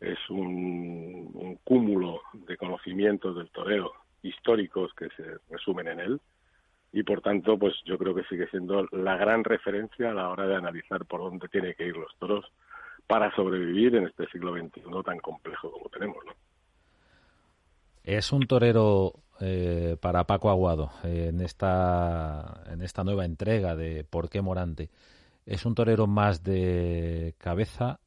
es 0.00 0.18
un, 0.28 1.58
cúmulo 1.64 2.22
de 2.32 2.56
conocimientos 2.56 3.36
del 3.36 3.50
torero 3.50 3.92
históricos 4.22 4.92
que 4.94 5.08
se 5.10 5.38
resumen 5.48 5.88
en 5.88 6.00
él 6.00 6.20
y 6.92 7.02
por 7.04 7.20
tanto, 7.20 7.58
pues 7.58 7.74
yo 7.84 7.96
creo 7.96 8.14
que 8.14 8.24
sigue 8.24 8.48
siendo 8.48 8.86
la 8.90 9.16
gran 9.16 9.44
referencia 9.44 10.10
a 10.10 10.14
la 10.14 10.28
hora 10.28 10.46
de 10.46 10.56
analizar 10.56 11.06
por 11.06 11.20
dónde 11.20 11.48
tienen 11.48 11.74
que 11.74 11.86
ir 11.86 11.96
los 11.96 12.14
toros 12.18 12.44
para 13.06 13.34
sobrevivir 13.36 13.94
en 13.94 14.06
este 14.06 14.26
siglo 14.28 14.52
XXI 14.52 14.82
tan 15.04 15.18
complejo 15.18 15.70
como 15.70 15.88
tenemos, 15.88 16.24
¿no? 16.24 16.32
Es 18.02 18.32
un 18.32 18.46
torero 18.46 19.12
eh, 19.40 19.96
para 20.00 20.24
Paco 20.24 20.50
Aguado 20.50 20.90
en, 21.02 21.40
esta, 21.40 22.62
en 22.70 22.82
esta 22.82 23.04
nueva 23.04 23.24
entrega 23.24 23.76
de 23.76 24.04
¿Por 24.04 24.28
qué 24.28 24.42
Morante? 24.42 24.90
¿Es 25.46 25.66
un 25.66 25.74
torero 25.74 26.06
más 26.06 26.42
de 26.42 27.34
cabeza, 27.38 28.00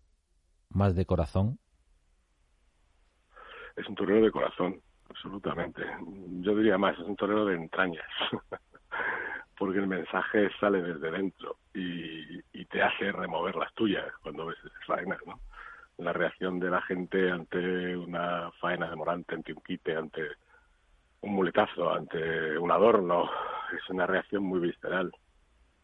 más 0.70 0.96
de 0.96 1.06
corazón? 1.06 1.60
Es 3.76 3.88
un 3.88 3.96
torero 3.96 4.24
de 4.24 4.32
corazón, 4.32 4.80
absolutamente. 5.10 5.82
Yo 6.42 6.56
diría 6.56 6.78
más, 6.78 6.98
es 7.00 7.06
un 7.06 7.16
torero 7.16 7.46
de 7.46 7.56
entrañas, 7.56 8.06
porque 9.58 9.80
el 9.80 9.88
mensaje 9.88 10.50
sale 10.60 10.82
desde 10.82 11.12
dentro 11.12 11.58
y, 11.74 12.42
te 12.70 12.82
hace 12.82 13.12
remover 13.12 13.56
las 13.56 13.72
tuyas 13.76 14.06
cuando 14.24 14.48
ves 14.48 14.58
esas 14.66 14.86
faenas, 14.88 15.20
¿no? 15.28 15.40
La 15.98 16.14
reacción 16.14 16.60
de 16.60 16.70
la 16.70 16.82
gente 16.82 17.30
ante 17.30 17.96
una 17.96 18.52
faena 18.60 18.90
de 18.90 18.96
Morante, 18.96 19.36
ante 19.36 19.54
un 19.54 19.62
quite, 19.62 19.96
ante 19.96 20.22
un 21.22 21.34
muletazo 21.34 21.90
ante 21.90 22.58
un 22.58 22.72
adorno 22.72 23.30
es 23.76 23.90
una 23.90 24.06
reacción 24.06 24.44
muy 24.44 24.60
visceral 24.60 25.12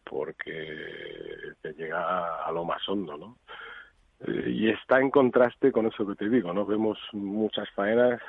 porque 0.04 1.54
te 1.62 1.72
llega 1.72 2.44
a 2.44 2.52
lo 2.52 2.64
más 2.64 2.86
hondo, 2.88 3.16
¿no? 3.16 3.36
Eh, 4.26 4.50
y 4.50 4.68
está 4.68 5.00
en 5.00 5.10
contraste 5.10 5.72
con 5.72 5.86
eso 5.86 6.06
que 6.06 6.14
te 6.14 6.28
digo, 6.28 6.52
¿no? 6.52 6.66
Vemos 6.66 6.98
muchas 7.12 7.70
faenas. 7.70 8.20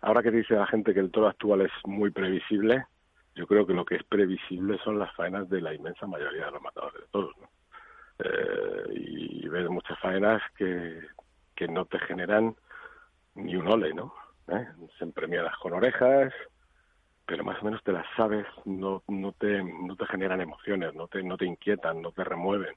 Ahora 0.00 0.22
que 0.22 0.30
dice 0.30 0.54
la 0.54 0.66
gente 0.66 0.94
que 0.94 1.00
el 1.00 1.10
toro 1.10 1.28
actual 1.28 1.62
es 1.62 1.72
muy 1.84 2.10
previsible, 2.10 2.86
yo 3.34 3.46
creo 3.46 3.66
que 3.66 3.72
lo 3.72 3.84
que 3.84 3.96
es 3.96 4.04
previsible 4.04 4.78
son 4.84 4.98
las 4.98 5.14
faenas 5.14 5.48
de 5.48 5.60
la 5.60 5.74
inmensa 5.74 6.06
mayoría 6.06 6.46
de 6.46 6.50
los 6.52 6.62
matadores 6.62 7.00
de 7.00 7.08
toros, 7.10 7.34
¿no? 7.40 7.48
Eh, 8.24 8.84
y 8.94 9.48
ves 9.48 9.68
muchas 9.68 9.98
faenas 9.98 10.42
que, 10.56 11.00
que 11.54 11.68
no 11.68 11.84
te 11.84 11.98
generan 12.00 12.54
ni 13.34 13.56
un 13.56 13.68
ole, 13.68 13.94
¿no? 13.94 14.14
¿eh? 14.48 14.66
premiadas 15.14 15.56
con 15.58 15.72
orejas, 15.72 16.32
pero 17.26 17.44
más 17.44 17.60
o 17.62 17.64
menos 17.64 17.82
te 17.82 17.92
las 17.92 18.06
sabes, 18.16 18.46
no, 18.64 19.02
no, 19.08 19.32
te, 19.32 19.62
no 19.62 19.96
te 19.96 20.06
generan 20.06 20.40
emociones, 20.40 20.94
no 20.94 21.08
te, 21.08 21.22
no 21.22 21.36
te 21.36 21.46
inquietan, 21.46 22.02
no 22.02 22.12
te 22.12 22.24
remueven. 22.24 22.74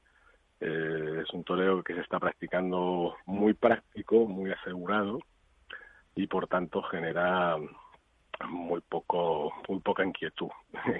Eh, 0.60 1.24
es 1.24 1.34
un 1.34 1.44
toreo 1.44 1.84
que 1.84 1.94
se 1.94 2.02
está 2.02 2.20
practicando 2.20 3.16
muy 3.25 3.54
práctico, 3.54 4.25
muy 4.25 4.52
asegurado 4.52 5.20
y 6.16 6.28
por 6.28 6.48
tanto 6.48 6.82
genera 6.84 7.58
muy 8.50 8.82
poco 8.82 9.54
muy 9.68 9.80
poca 9.80 10.06
inquietud. 10.06 10.50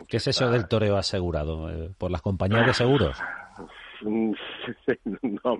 ¿Qué 0.08 0.18
es 0.18 0.28
eso 0.28 0.50
del 0.50 0.68
toreo 0.68 0.98
asegurado? 0.98 1.70
Eh, 1.70 1.92
¿Por 1.98 2.12
las 2.12 2.22
compañías 2.22 2.66
de 2.66 2.74
seguros? 2.74 3.18
no, 4.04 5.58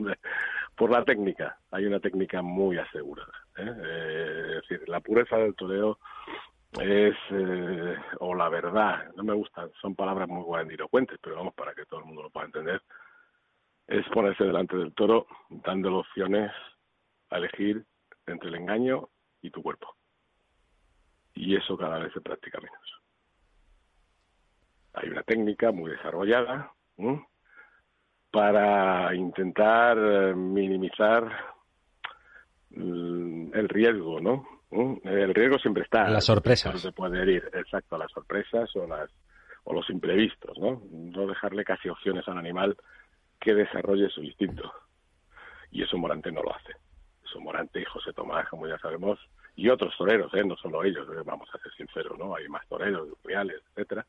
por 0.76 0.92
la 0.92 1.04
técnica. 1.04 1.58
Hay 1.72 1.86
una 1.86 2.00
técnica 2.00 2.42
muy 2.42 2.78
asegurada. 2.78 3.34
¿eh? 3.58 3.76
Eh, 3.84 4.46
es 4.58 4.70
decir, 4.70 4.90
la 4.90 5.00
pureza 5.00 5.38
del 5.38 5.56
toreo 5.56 6.00
es, 6.80 7.16
eh, 7.32 7.96
o 8.20 8.36
la 8.36 8.50
verdad, 8.50 9.12
no 9.16 9.24
me 9.24 9.34
gustan, 9.34 9.72
son 9.82 9.96
palabras 9.96 10.28
muy 10.28 10.44
grandilocuentes, 10.50 11.18
pero 11.22 11.38
vamos, 11.38 11.54
para 11.54 11.74
que 11.74 11.86
todo 11.86 12.02
el 12.02 12.06
mundo 12.06 12.24
lo 12.24 12.30
pueda 12.30 12.48
entender, 12.48 12.82
es 13.88 14.06
ponerse 14.10 14.44
delante 14.44 14.76
del 14.76 14.94
toro 14.94 15.28
dándole 15.50 15.98
opciones 15.98 16.52
a 17.30 17.38
elegir 17.38 17.86
entre 18.28 18.50
el 18.50 18.56
engaño 18.56 19.10
y 19.42 19.52
tu 19.52 19.62
cuerpo. 19.62 19.96
Y 21.34 21.56
eso 21.56 21.78
cada 21.78 22.00
vez 22.00 22.12
se 22.14 22.22
practica 22.22 22.60
menos. 22.60 23.02
Hay 24.94 25.10
una 25.10 25.24
técnica 25.24 25.72
muy 25.72 25.92
desarrollada 25.92 26.72
para 28.36 29.16
intentar 29.16 29.98
eh, 29.98 30.36
minimizar 30.36 31.24
mm, 32.72 33.56
el 33.56 33.70
riesgo, 33.70 34.20
¿no? 34.20 34.46
El 35.06 35.34
riesgo 35.34 35.58
siempre 35.58 35.84
está. 35.84 36.10
Las 36.10 36.26
sorpresas. 36.26 36.82
Se 36.82 36.92
puede 36.92 37.32
ir, 37.32 37.50
exacto, 37.54 37.98
las 37.98 38.12
sorpresas 38.12 38.76
o 38.76 38.86
las 38.86 39.10
o 39.64 39.74
los 39.74 39.90
imprevistos, 39.90 40.58
¿no? 40.58 40.82
No 40.92 41.28
dejarle 41.28 41.64
casi 41.64 41.88
opciones 41.88 42.28
al 42.28 42.38
animal 42.38 42.76
que 43.40 43.54
desarrolle 43.54 44.10
su 44.10 44.22
instinto. 44.22 44.70
Y 45.72 45.84
eso 45.84 45.98
Morante 45.98 46.30
no 46.30 46.44
lo 46.44 46.54
hace. 46.54 46.74
Eso 47.24 47.40
Morante 47.40 47.80
y 47.80 47.86
José 47.86 48.12
Tomás, 48.12 48.50
como 48.50 48.68
ya 48.68 48.78
sabemos, 48.80 49.18
y 49.56 49.70
otros 49.70 49.96
toreros, 49.98 50.34
¿eh? 50.34 50.44
no 50.44 50.58
solo 50.58 50.84
ellos, 50.84 51.08
eh, 51.08 51.22
vamos 51.26 51.48
a 51.54 51.58
ser 51.60 51.72
sinceros, 51.72 52.20
¿no? 52.20 52.36
Hay 52.36 52.50
más 52.50 52.68
toreros, 52.68 53.08
reales, 53.24 53.62
etcétera, 53.70 54.06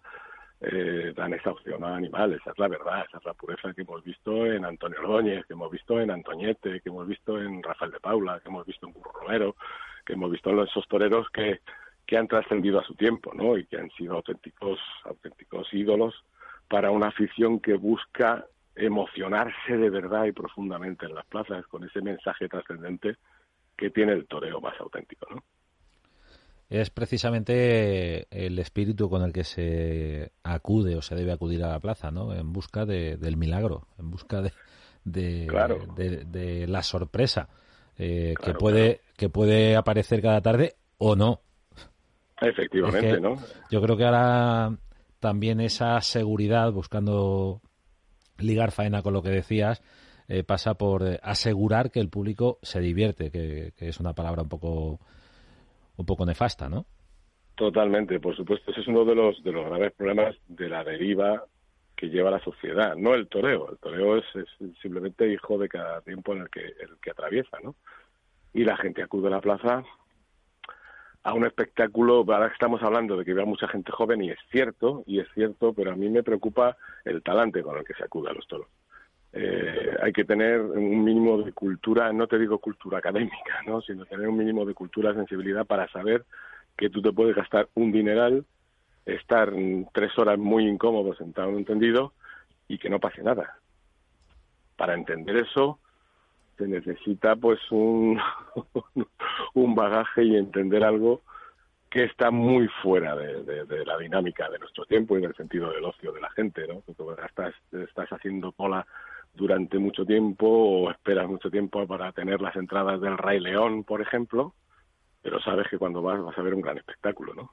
eh, 0.61 1.13
dan 1.15 1.35
esa 1.35 1.51
opción 1.51 1.85
a 1.85 1.97
animales, 1.97 2.41
esa 2.41 2.53
es 2.53 2.59
la 2.59 2.69
verdad, 2.69 3.05
esa 3.07 3.19
es 3.19 3.25
la 3.25 3.35
pureza 3.35 3.73
que 3.75 3.83
hemos 3.83 4.03
visto 4.03 4.47
en 4.47 4.65
Antonio 4.65 4.99
Ordóñez, 5.01 5.45
que 5.47 5.53
hemos 5.53 5.71
visto 5.71 6.01
en 6.01 6.11
Antoñete, 6.11 6.81
que 6.81 6.89
hemos 6.89 7.07
visto 7.07 7.41
en 7.41 7.63
Rafael 7.63 7.91
de 7.91 8.01
Paula, 8.01 8.41
que 8.41 8.49
hemos 8.49 8.65
visto 8.65 8.87
en 8.87 8.93
Curro 8.95 9.13
Romero, 9.13 9.57
que 10.05 10.15
hemos 10.15 10.31
visto 10.31 10.51
en 10.51 10.61
esos 10.61 10.89
toreros 10.89 11.29
que, 11.31 11.61
que 12.07 12.17
han 12.17 12.29
trascendido 12.29 12.81
a 12.81 12.85
su 12.85 12.95
tiempo, 12.95 13.33
¿no? 13.35 13.59
Y 13.59 13.67
que 13.67 13.77
han 13.77 13.91
sido 13.91 14.15
auténticos, 14.15 14.79
auténticos 15.05 15.73
ídolos 15.75 16.25
para 16.69 16.91
una 16.91 17.09
afición 17.09 17.61
que 17.61 17.75
busca 17.75 18.47
emocionarse 18.75 19.77
de 19.77 19.91
verdad 19.91 20.25
y 20.25 20.33
profundamente 20.33 21.07
en 21.07 21.15
las 21.15 21.27
plazas 21.27 21.67
con 21.67 21.85
ese 21.85 22.01
mensaje 22.01 22.49
trascendente 22.49 23.17
que 23.77 23.91
tiene 23.91 24.13
el 24.13 24.27
toreo 24.27 24.61
más 24.61 24.79
auténtico, 24.81 25.27
¿no? 25.31 25.43
Es 26.69 26.91
precisamente 26.91 28.27
el 28.31 28.59
espíritu 28.59 29.09
con 29.09 29.23
el 29.23 29.33
que 29.33 29.45
se 29.45 30.33
acude 30.43 30.97
o 30.97 31.03
se 31.03 31.15
debe 31.15 31.33
acudir 31.33 31.63
a 31.63 31.69
la 31.69 31.81
plaza, 31.81 32.11
¿no? 32.11 32.35
En 32.35 32.53
busca 32.53 32.85
de, 32.85 33.17
del 33.17 33.37
milagro, 33.37 33.87
en 33.99 34.11
busca 34.11 34.43
de, 34.43 34.53
de, 35.05 36.67
la 36.67 36.83
sorpresa 36.83 37.49
eh, 37.97 38.35
que 38.43 38.55
puede 38.55 39.01
que 39.17 39.29
puede 39.29 39.77
aparecer 39.77 40.21
cada 40.21 40.41
tarde 40.41 40.75
o 40.99 41.15
no. 41.15 41.41
Efectivamente, 42.41 43.21
¿no? 43.21 43.37
Yo 43.71 43.81
creo 43.81 43.97
que 43.97 44.05
ahora 44.05 44.77
también 45.21 45.61
esa 45.61 46.01
seguridad, 46.01 46.73
buscando 46.73 47.63
ligar 48.39 48.73
faena 48.73 49.03
con 49.03 49.15
lo 49.15 49.23
que 49.23 49.31
decías, 49.31 49.83
eh, 50.29 50.43
pasa 50.43 50.75
por 50.75 51.07
eh, 51.07 51.21
asegurar 51.23 51.91
que 51.91 52.01
el 52.01 52.11
público 52.11 52.59
se 52.63 52.81
divierte, 52.81 53.31
que, 53.31 53.73
que 53.77 53.89
es 53.89 54.01
una 54.01 54.15
palabra 54.15 54.43
un 54.43 54.49
poco 54.49 55.01
un 55.97 56.07
poco 56.07 56.27
nefasta, 56.27 56.69
¿no? 56.69 56.87
Totalmente, 57.55 58.21
por 58.21 58.37
supuesto. 58.37 58.71
Ese 58.71 58.83
es 58.83 58.89
uno 58.89 59.05
de 59.05 59.15
los, 59.15 59.43
de 59.43 59.53
los 59.53 59.65
graves 59.67 59.93
problemas 59.93 60.37
de 60.49 60.69
la 60.69 60.85
deriva 60.85 61.45
que 61.97 62.11
lleva 62.11 62.31
la 62.31 62.41
sociedad, 62.41 62.95
no 62.97 63.15
el 63.15 63.29
toreo. 63.29 63.71
El 63.71 63.79
toreo 63.79 64.19
es, 64.19 64.25
simplemente 64.83 65.33
hijo 65.33 65.57
de 65.57 65.69
cada 65.69 66.03
tiempo 66.03 66.35
en 66.35 66.43
el 66.43 66.51
que, 66.51 66.61
el 66.61 66.99
que 67.01 67.11
atraviesa, 67.11 67.59
¿no? 67.63 67.75
Y 68.53 68.65
la 68.65 68.77
gente 68.77 69.03
acude 69.03 69.29
a 69.29 69.31
la 69.31 69.41
plaza 69.41 69.83
a 71.23 71.35
un 71.35 71.45
espectáculo, 71.45 72.19
ahora 72.19 72.47
estamos 72.47 72.81
hablando 72.85 73.17
de 73.17 73.25
que 73.25 73.35
vea 73.35 73.45
mucha 73.45 73.67
gente 73.67 73.91
joven 73.91 74.23
y 74.23 74.31
es 74.31 74.39
cierto, 74.53 75.03
y 75.07 75.19
es 75.19 75.27
cierto, 75.35 75.73
pero 75.73 75.91
a 75.91 75.97
mí 75.97 76.09
me 76.09 76.23
preocupa 76.23 76.77
el 77.05 77.21
talante 77.21 77.65
con 77.65 77.77
el 77.77 77.85
que 77.85 77.95
se 77.95 78.05
acude 78.05 78.31
a 78.31 78.33
los 78.33 78.47
toros. 78.47 78.69
Eh, 79.39 79.95
hay 80.03 80.13
que 80.15 80.25
tener 80.25 80.63
un 80.63 81.05
mínimo 81.05 81.43
de 81.43 81.53
cultura, 81.53 82.11
no 82.11 82.27
te 82.27 82.39
digo 82.39 82.59
cultura 82.59 82.99
académica, 82.99 83.63
¿no? 83.67 83.83
sino 83.83 84.07
tener 84.07 84.27
un 84.29 84.39
mínimo 84.39 84.65
de 84.65 84.73
cultura, 84.73 85.13
sensibilidad 85.13 85.67
para 85.67 85.87
saber 85.89 86.25
que 86.75 86.89
tú 86.89 87.03
te 87.03 87.13
puedes 87.13 87.37
gastar 87.37 87.69
un 87.75 87.93
dineral, 87.93 88.47
estar 89.05 89.53
tres 89.93 90.19
horas 90.19 90.39
muy 90.39 90.67
incómodo 90.67 91.15
sentado 91.15 91.51
en 91.51 91.57
un 91.57 91.65
tendido 91.67 92.15
y 92.67 92.79
que 92.79 92.89
no 92.89 92.99
pase 92.99 93.23
nada. 93.23 93.59
Para 94.75 94.95
entender 94.95 95.37
eso 95.37 95.79
se 96.57 96.67
necesita 96.67 97.37
pues 97.37 97.61
un, 97.71 98.19
un 99.55 99.75
bagaje 99.75 100.25
y 100.25 100.37
entender 100.37 100.83
algo 100.83 101.21
que 101.91 102.05
está 102.05 102.31
muy 102.31 102.69
fuera 102.83 103.15
de, 103.15 103.85
la 103.85 103.99
dinámica 103.99 104.49
de 104.49 104.59
nuestro 104.59 104.87
tiempo 104.87 105.19
y 105.19 105.21
del 105.21 105.35
sentido 105.35 105.71
del 105.73 105.85
ocio 105.85 106.11
de 106.13 106.23
la 106.23 106.31
gente, 106.31 106.67
¿no? 106.67 106.83
Tú 106.97 107.11
estás, 107.13 107.55
estás 107.71 108.09
haciendo 108.11 108.53
cola 108.53 108.87
durante 109.37 109.79
mucho 109.79 110.05
tiempo 110.05 110.47
o 110.47 110.91
esperas 110.91 111.29
mucho 111.29 111.51
tiempo 111.51 111.87
para 111.87 112.11
tener 112.13 112.41
las 112.41 112.57
entradas 112.57 113.01
del 113.01 113.19
Rey 113.19 113.39
León, 113.39 113.85
por 113.85 114.01
ejemplo, 114.01 114.55
pero 115.23 115.41
sabes 115.41 115.69
que 115.69 115.79
cuando 115.79 116.03
vas 116.03 116.23
vas 116.23 116.37
a 116.39 116.43
ver 116.43 116.55
un 116.55 116.63
gran 116.63 116.79
espectáculo, 116.79 117.35
¿no? 117.35 117.53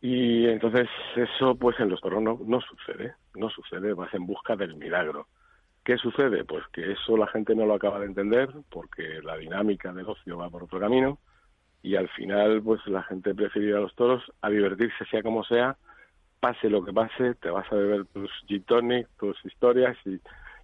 Y 0.00 0.46
entonces 0.46 0.88
eso 1.16 1.56
pues 1.56 1.78
en 1.80 1.88
los 1.88 2.00
toros 2.00 2.22
no, 2.22 2.60
sucede, 2.60 3.14
no 3.34 3.50
sucede, 3.50 3.94
vas 3.94 4.12
en 4.14 4.26
busca 4.26 4.54
del 4.54 4.76
milagro. 4.76 5.26
¿Qué 5.84 5.96
sucede? 5.96 6.44
Pues 6.44 6.64
que 6.72 6.92
eso 6.92 7.16
la 7.16 7.26
gente 7.28 7.54
no 7.54 7.66
lo 7.66 7.74
acaba 7.74 7.98
de 7.98 8.06
entender 8.06 8.48
porque 8.70 9.20
la 9.22 9.36
dinámica 9.36 9.92
del 9.92 10.08
ocio 10.08 10.36
va 10.36 10.50
por 10.50 10.64
otro 10.64 10.78
camino 10.78 11.18
y 11.82 11.96
al 11.96 12.08
final 12.10 12.62
pues 12.62 12.86
la 12.86 13.02
gente 13.04 13.34
prefiere 13.34 13.68
ir 13.68 13.74
a 13.74 13.80
los 13.80 13.94
toros 13.94 14.22
a 14.42 14.50
divertirse 14.50 15.04
sea 15.06 15.22
como 15.22 15.44
sea, 15.44 15.76
pase 16.40 16.70
lo 16.70 16.84
que 16.84 16.92
pase, 16.92 17.34
te 17.36 17.50
vas 17.50 17.70
a 17.72 17.76
beber 17.76 18.04
tus 18.06 18.30
gin 18.46 18.64
tus 19.18 19.44
historias 19.44 19.96
y 20.04 20.20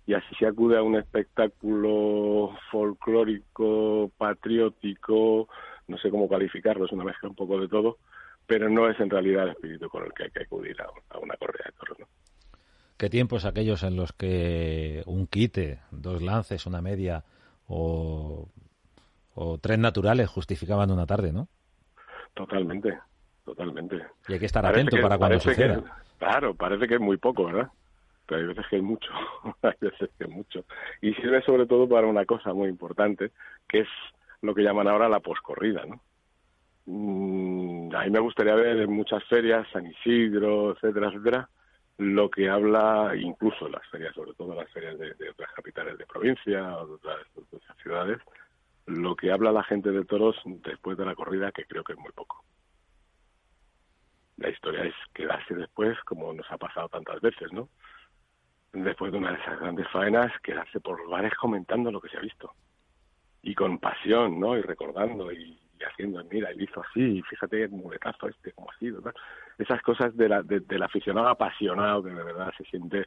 y 0.07 0.15
así 0.15 0.35
se 0.39 0.47
acude 0.47 0.77
a 0.77 0.83
un 0.83 0.97
espectáculo 0.97 2.57
folclórico, 2.71 4.11
patriótico, 4.19 5.49
no 5.89 5.99
sé 5.99 6.11
cómo 6.11 6.29
calificarlo, 6.29 6.85
es 6.85 6.93
una 6.93 7.05
mezcla 7.05 7.29
un 7.29 7.35
poco 7.35 7.59
de 7.61 7.69
todo, 7.69 7.99
pero 8.47 8.69
no 8.69 8.89
es 8.89 8.99
en 9.01 9.11
realidad 9.11 9.45
el 9.45 9.51
espíritu 9.51 9.89
con 9.89 10.05
el 10.05 10.13
que 10.13 10.25
hay 10.25 10.31
que 10.31 10.43
acudir 10.43 10.77
a, 10.83 11.19
una 11.19 11.37
correa 11.37 11.67
de 11.67 11.73
toros. 11.73 11.99
¿no? 11.99 12.07
¿Qué 12.99 13.09
tiempos 13.09 13.45
aquellos 13.45 13.83
en 13.83 13.97
los 13.97 14.13
que 14.13 15.03
un 15.07 15.27
quite, 15.27 15.81
dos 15.91 16.23
lances, 16.23 16.67
una 16.67 16.83
media 16.83 17.25
o, 17.67 18.49
o 19.35 19.59
tres 19.59 19.79
naturales 19.79 20.29
justificaban 20.29 20.91
una 20.91 21.07
tarde, 21.07 21.33
no? 21.33 21.49
Totalmente, 22.35 22.99
totalmente. 23.45 24.03
Y 24.29 24.35
hay 24.35 24.39
que 24.39 24.47
estar 24.47 24.67
atento 24.67 24.97
para 25.01 25.17
cuando 25.17 25.41
suceda. 25.41 25.83
claro, 26.19 26.55
parece 26.55 26.87
que 26.87 26.95
es 26.95 27.01
muy 27.01 27.17
poco, 27.17 27.47
¿verdad? 27.47 27.71
Pero 28.27 28.41
hay 28.41 28.47
veces 28.47 28.67
que 28.69 28.77
hay 28.77 28.83
mucho, 28.83 29.11
hay 29.63 29.75
veces 29.81 30.11
que 30.17 30.25
hay 30.25 30.31
mucho. 30.31 30.65
Y 31.01 31.15
sirve 31.15 31.43
sobre 31.43 31.67
todo 31.67 31.89
para 31.89 32.07
una 32.07 32.25
cosa 32.25 32.53
muy 32.53 32.69
importante, 32.69 33.33
que 33.69 33.81
es 33.81 33.89
lo 34.43 34.55
que 34.55 34.63
llaman 34.63 34.89
ahora 34.89 35.09
la 35.09 35.21
poscorrida, 35.21 35.85
¿no? 35.87 36.01
Mm, 36.87 37.95
a 37.95 38.05
mí 38.05 38.11
me 38.11 38.21
gustaría 38.21 38.55
ver 38.55 38.79
en 38.79 38.93
muchas 38.93 39.25
ferias, 39.25 39.67
San 39.73 39.87
Isidro, 39.87 40.73
etcétera, 40.73 41.09
etcétera, 41.09 41.49
lo 41.99 42.29
que 42.29 42.51
habla, 42.51 43.13
incluso 43.17 43.69
las 43.69 43.87
ferias, 43.89 44.15
sobre 44.15 44.35
todo 44.35 44.55
las 44.55 44.71
ferias 44.71 44.99
de, 44.99 45.31
otras 45.31 45.51
capitales 45.55 45.97
de 45.97 46.07
provincia 46.07 46.77
o 46.77 46.95
otras, 46.95 47.19
de 47.35 47.57
otras 47.57 47.77
ciudades, 47.79 48.19
lo 48.87 49.17
que 49.17 49.31
habla 49.31 49.53
la 49.53 49.63
gente 49.63 49.91
de 49.91 50.05
toros 50.05 50.37
después 50.45 50.99
de 50.99 51.07
la 51.07 51.15
corrida, 51.15 51.53
que 51.53 51.65
creo 51.65 51.85
que 51.85 51.95
es 51.95 51.99
muy 51.99 52.13
poco. 52.13 52.45
La 54.37 54.51
historia 54.51 54.85
es 54.85 54.95
quedarse 55.15 55.55
después, 55.55 55.97
como 56.05 56.33
nos 56.35 56.51
ha 56.51 56.59
pasado 56.59 56.89
tantas 56.89 57.21
veces, 57.21 57.53
¿no? 57.53 57.69
Después 58.83 59.13
de 59.13 59.19
una 59.19 59.33
de 59.33 59.39
esas 59.39 59.61
grandes 59.61 59.89
faenas, 59.89 60.33
quedarse 60.43 60.81
por 60.81 61.09
bares 61.09 61.35
comentando 61.35 61.93
lo 61.93 62.01
que 62.01 62.09
se 62.09 62.17
ha 62.17 62.21
visto. 62.21 62.53
Y 63.43 63.55
con 63.55 63.79
pasión, 63.79 64.41
¿no? 64.41 64.57
Y 64.57 64.63
recordando 64.63 65.31
y, 65.33 65.59
haciendo, 65.87 66.25
mira, 66.25 66.51
él 66.51 66.63
hizo 66.63 66.83
así, 66.83 67.23
fíjate 67.29 67.65
el 67.65 67.71
muletazo 67.71 68.29
este, 68.29 68.53
como 68.53 68.71
ha 68.71 68.79
sido, 68.79 69.03
Esas 69.59 69.83
cosas 69.83 70.17
de 70.17 70.29
la, 70.29 70.43
del 70.43 70.83
aficionado 70.83 71.29
apasionado 71.29 72.03
que 72.03 72.11
de 72.11 72.23
verdad 72.23 72.53
se 72.57 72.65
siente 72.65 73.07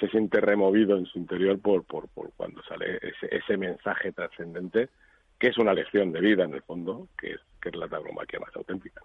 se 0.00 0.08
siente 0.08 0.40
removido 0.40 0.96
en 0.96 1.06
su 1.06 1.18
interior 1.18 1.58
por, 1.60 1.84
por, 1.84 2.08
por 2.08 2.32
cuando 2.36 2.62
sale 2.62 2.98
ese, 3.02 3.34
ese 3.34 3.56
mensaje 3.56 4.12
trascendente, 4.12 4.90
que 5.38 5.48
es 5.48 5.58
una 5.58 5.74
lección 5.74 6.12
de 6.12 6.20
vida 6.20 6.44
en 6.44 6.54
el 6.54 6.62
fondo, 6.62 7.08
que 7.18 7.32
es, 7.32 7.40
que 7.60 7.70
es 7.70 7.76
la 7.76 7.88
tauromaquia 7.88 8.38
más 8.38 8.54
auténtica. 8.54 9.00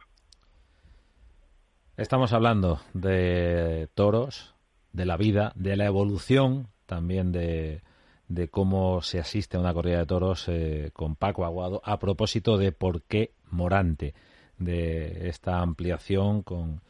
Estamos 1.98 2.34
hablando 2.34 2.80
de 2.94 3.88
toros, 3.94 4.53
de 4.94 5.06
la 5.06 5.18
vida, 5.18 5.52
de 5.56 5.76
la 5.76 5.86
evolución 5.86 6.70
también 6.86 7.32
de, 7.32 7.82
de 8.28 8.48
cómo 8.50 9.02
se 9.02 9.20
asiste 9.20 9.58
a 9.58 9.60
una 9.60 9.74
corrida 9.74 10.00
de 10.00 10.06
toros 10.06 10.46
eh, 10.48 10.92
con 10.94 11.16
Paco 11.16 11.46
Aguado 11.46 11.82
a 11.84 12.00
propósito 12.00 12.58
de 12.58 12.72
por 12.72 13.04
qué 13.04 13.34
Morante, 13.50 14.14
de 14.58 15.28
esta 15.30 15.60
ampliación 15.60 16.42
con 16.44 16.82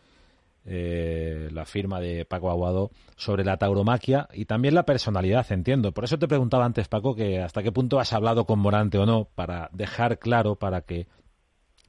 eh, 0.66 1.50
la 1.52 1.66
firma 1.66 2.00
de 2.00 2.24
Paco 2.26 2.50
Aguado 2.50 2.92
sobre 3.18 3.44
la 3.44 3.58
tauromaquia 3.58 4.30
y 4.34 4.46
también 4.46 4.76
la 4.76 4.86
personalidad, 4.86 5.52
entiendo. 5.52 5.92
Por 5.92 6.06
eso 6.06 6.18
te 6.18 6.28
preguntaba 6.28 6.66
antes, 6.66 6.88
Paco, 6.88 7.16
que 7.16 7.42
hasta 7.42 7.63
qué 7.63 7.72
punto 7.72 8.00
has 8.00 8.13
hablado 8.13 8.46
con 8.46 8.60
Morante 8.60 8.98
o 8.98 9.06
no, 9.06 9.26
para 9.36 9.70
dejar 9.74 10.20
claro, 10.20 10.56
para 10.56 10.82
que 10.82 11.08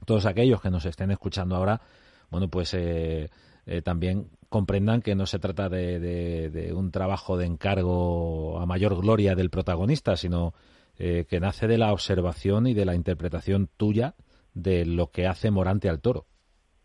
todos 0.05 0.25
aquellos 0.25 0.61
que 0.61 0.69
nos 0.69 0.85
estén 0.85 1.11
escuchando 1.11 1.55
ahora, 1.55 1.81
bueno, 2.29 2.49
pues 2.49 2.73
eh, 2.73 3.29
eh, 3.65 3.81
también 3.81 4.29
comprendan 4.49 5.01
que 5.01 5.15
no 5.15 5.25
se 5.25 5.39
trata 5.39 5.69
de, 5.69 6.71
un 6.75 6.91
trabajo 6.91 7.37
de 7.37 7.45
encargo 7.45 8.59
a 8.59 8.65
mayor 8.65 8.95
gloria 8.99 9.35
del 9.35 9.49
protagonista, 9.49 10.15
sino 10.15 10.53
eh, 10.97 11.25
que 11.27 11.39
nace 11.39 11.67
de 11.67 11.77
la 11.77 11.91
observación 11.91 12.67
y 12.67 12.73
de 12.73 12.85
la 12.85 12.95
interpretación 12.95 13.67
tuya 13.75 14.13
de 14.53 14.85
lo 14.85 15.07
que 15.07 15.27
hace 15.27 15.51
Morante 15.51 15.89
al 15.89 16.01
toro. 16.01 16.25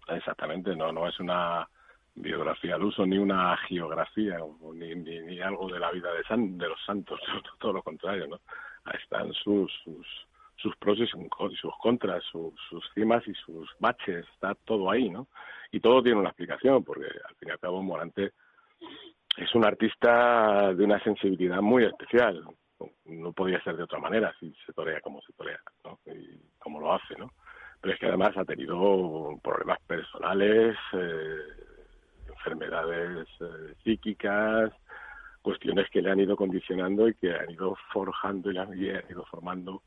Exactamente, 0.08 0.74
no, 0.74 0.90
no 0.90 1.06
es 1.06 1.20
una 1.20 1.68
biografía 2.14 2.74
al 2.74 2.82
uso 2.82 3.06
ni 3.06 3.18
una 3.18 3.56
geografía 3.68 4.38
ni, 4.74 4.94
ni, 4.94 5.40
algo 5.40 5.68
de 5.68 5.78
la 5.78 5.90
vida 5.92 6.12
de, 6.12 6.24
san, 6.24 6.58
de 6.58 6.68
los 6.68 6.78
santos, 6.84 7.20
todo 7.60 7.74
lo 7.74 7.82
contrario, 7.82 8.26
¿no? 8.26 8.40
Ahí 8.84 8.98
están 9.02 9.32
sus, 9.32 9.70
sus, 9.84 10.06
sus 10.56 10.74
pros 10.76 10.98
y 10.98 11.06
sus 11.06 11.72
contras, 11.80 12.24
sus, 12.32 12.52
sus 12.68 12.84
cimas 12.94 13.22
y 13.28 13.34
sus 13.34 13.68
baches, 13.78 14.26
está 14.34 14.54
todo 14.64 14.90
ahí, 14.90 15.08
¿no? 15.08 15.28
Y 15.72 15.80
todo 15.80 16.02
tiene 16.02 16.20
una 16.20 16.30
explicación, 16.30 16.82
porque 16.84 17.06
al 17.06 17.34
fin 17.36 17.48
y 17.48 17.52
al 17.52 17.58
cabo 17.58 17.82
Morante 17.82 18.32
es 19.36 19.54
un 19.54 19.64
artista 19.64 20.74
de 20.74 20.84
una 20.84 21.02
sensibilidad 21.02 21.60
muy 21.60 21.84
especial. 21.84 22.44
No 23.04 23.32
podía 23.32 23.62
ser 23.62 23.76
de 23.76 23.84
otra 23.84 23.98
manera 23.98 24.34
si 24.40 24.54
se 24.66 24.72
torea 24.72 25.00
como 25.00 25.20
se 25.22 25.32
torea, 25.34 25.60
¿no? 25.84 25.98
Y 26.12 26.40
como 26.58 26.80
lo 26.80 26.94
hace, 26.94 27.14
¿no? 27.16 27.30
Pero 27.80 27.94
es 27.94 28.00
que 28.00 28.06
además 28.06 28.36
ha 28.36 28.44
tenido 28.44 29.38
problemas 29.42 29.80
personales, 29.86 30.76
eh, 30.92 31.38
enfermedades 32.28 33.28
eh, 33.40 33.74
psíquicas, 33.82 34.72
cuestiones 35.42 35.88
que 35.90 36.02
le 36.02 36.10
han 36.10 36.20
ido 36.20 36.36
condicionando 36.36 37.08
y 37.08 37.14
que 37.14 37.34
han 37.34 37.50
ido 37.50 37.76
forjando 37.92 38.50
y 38.50 38.54
le 38.54 38.60
han, 38.60 38.74
ido 38.74 39.24
formando 39.30 39.82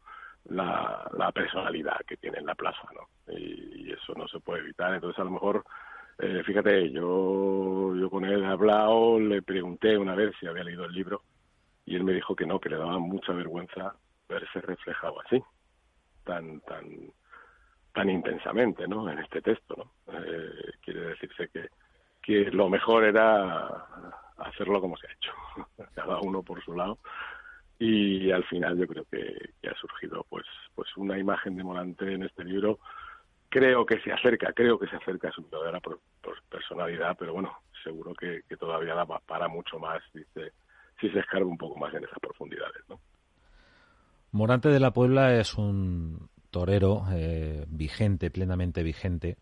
la, 0.45 1.09
la, 1.17 1.31
personalidad 1.31 1.97
que 2.07 2.17
tiene 2.17 2.39
en 2.39 2.45
la 2.45 2.55
plaza, 2.55 2.87
¿no? 2.93 3.33
Y, 3.33 3.91
eso 3.91 4.13
no 4.15 4.27
se 4.27 4.39
puede 4.39 4.61
evitar. 4.61 4.93
Entonces, 4.93 5.19
a 5.19 5.23
lo 5.23 5.31
mejor, 5.31 5.63
eh, 6.19 6.41
fíjate, 6.45 6.91
yo, 6.91 7.95
yo 7.95 8.09
con 8.09 8.25
él 8.25 8.43
he 8.43 8.47
hablado, 8.47 9.19
le 9.19 9.41
pregunté 9.41 9.97
una 9.97 10.15
vez 10.15 10.33
si 10.39 10.47
había 10.47 10.63
leído 10.63 10.85
el 10.85 10.93
libro 10.93 11.21
y 11.85 11.95
él 11.95 12.03
me 12.03 12.13
dijo 12.13 12.35
que 12.35 12.45
no, 12.45 12.59
que 12.59 12.69
le 12.69 12.77
daba 12.77 12.97
mucha 12.99 13.33
vergüenza 13.33 13.95
verse 14.27 14.61
reflejado 14.61 15.21
así, 15.21 15.43
tan, 16.23 16.59
tan, 16.61 16.85
tan 17.93 18.09
intensamente, 18.09 18.87
¿no? 18.87 19.09
En 19.09 19.19
este 19.19 19.41
texto, 19.41 19.75
¿no? 19.75 20.19
Eh, 20.19 20.71
quiere 20.81 21.01
decirse 21.01 21.49
que, 21.49 21.69
que 22.21 22.51
lo 22.51 22.69
mejor 22.69 23.03
era 23.03 23.85
hacerlo 24.37 24.81
como 24.81 24.97
se 24.97 25.07
ha 25.07 25.11
hecho, 25.11 25.31
cada 25.95 26.19
uno 26.19 26.41
por 26.41 26.63
su 26.63 26.73
lado. 26.73 26.97
Y 27.79 28.31
al 28.31 28.43
final 28.45 28.77
yo 28.77 28.87
creo 28.87 29.05
que, 29.11 29.69
ha 29.69 29.75
surgido 29.75 30.25
pues 30.29 30.45
pues 30.75 30.89
una 30.97 31.17
imagen 31.17 31.55
de 31.55 31.63
Morante 31.63 32.13
en 32.13 32.23
este 32.23 32.43
libro. 32.43 32.79
Creo 33.49 33.85
que 33.85 33.99
se 34.01 34.11
acerca, 34.11 34.51
creo 34.53 34.79
que 34.79 34.87
se 34.87 34.95
acerca 34.95 35.29
a 35.29 35.31
su 35.31 35.43
verdadera 35.43 35.79
personalidad, 36.49 37.15
pero 37.19 37.33
bueno, 37.33 37.51
seguro 37.83 38.13
que, 38.13 38.41
todavía 38.57 38.95
da 38.95 39.05
para 39.05 39.47
mucho 39.47 39.77
más 39.77 40.01
si 40.11 40.23
se, 40.33 40.51
si 40.99 41.09
se 41.09 41.19
escarba 41.19 41.47
un 41.47 41.57
poco 41.57 41.77
más 41.77 41.93
en 41.93 42.03
esas 42.03 42.19
profundidades. 42.19 42.81
¿no? 42.89 42.99
Morante 44.31 44.69
de 44.69 44.79
la 44.79 44.91
Puebla 44.91 45.35
es 45.35 45.53
un 45.55 46.29
torero 46.49 47.03
eh, 47.11 47.65
vigente, 47.67 48.31
plenamente 48.31 48.81
vigente, 48.81 49.37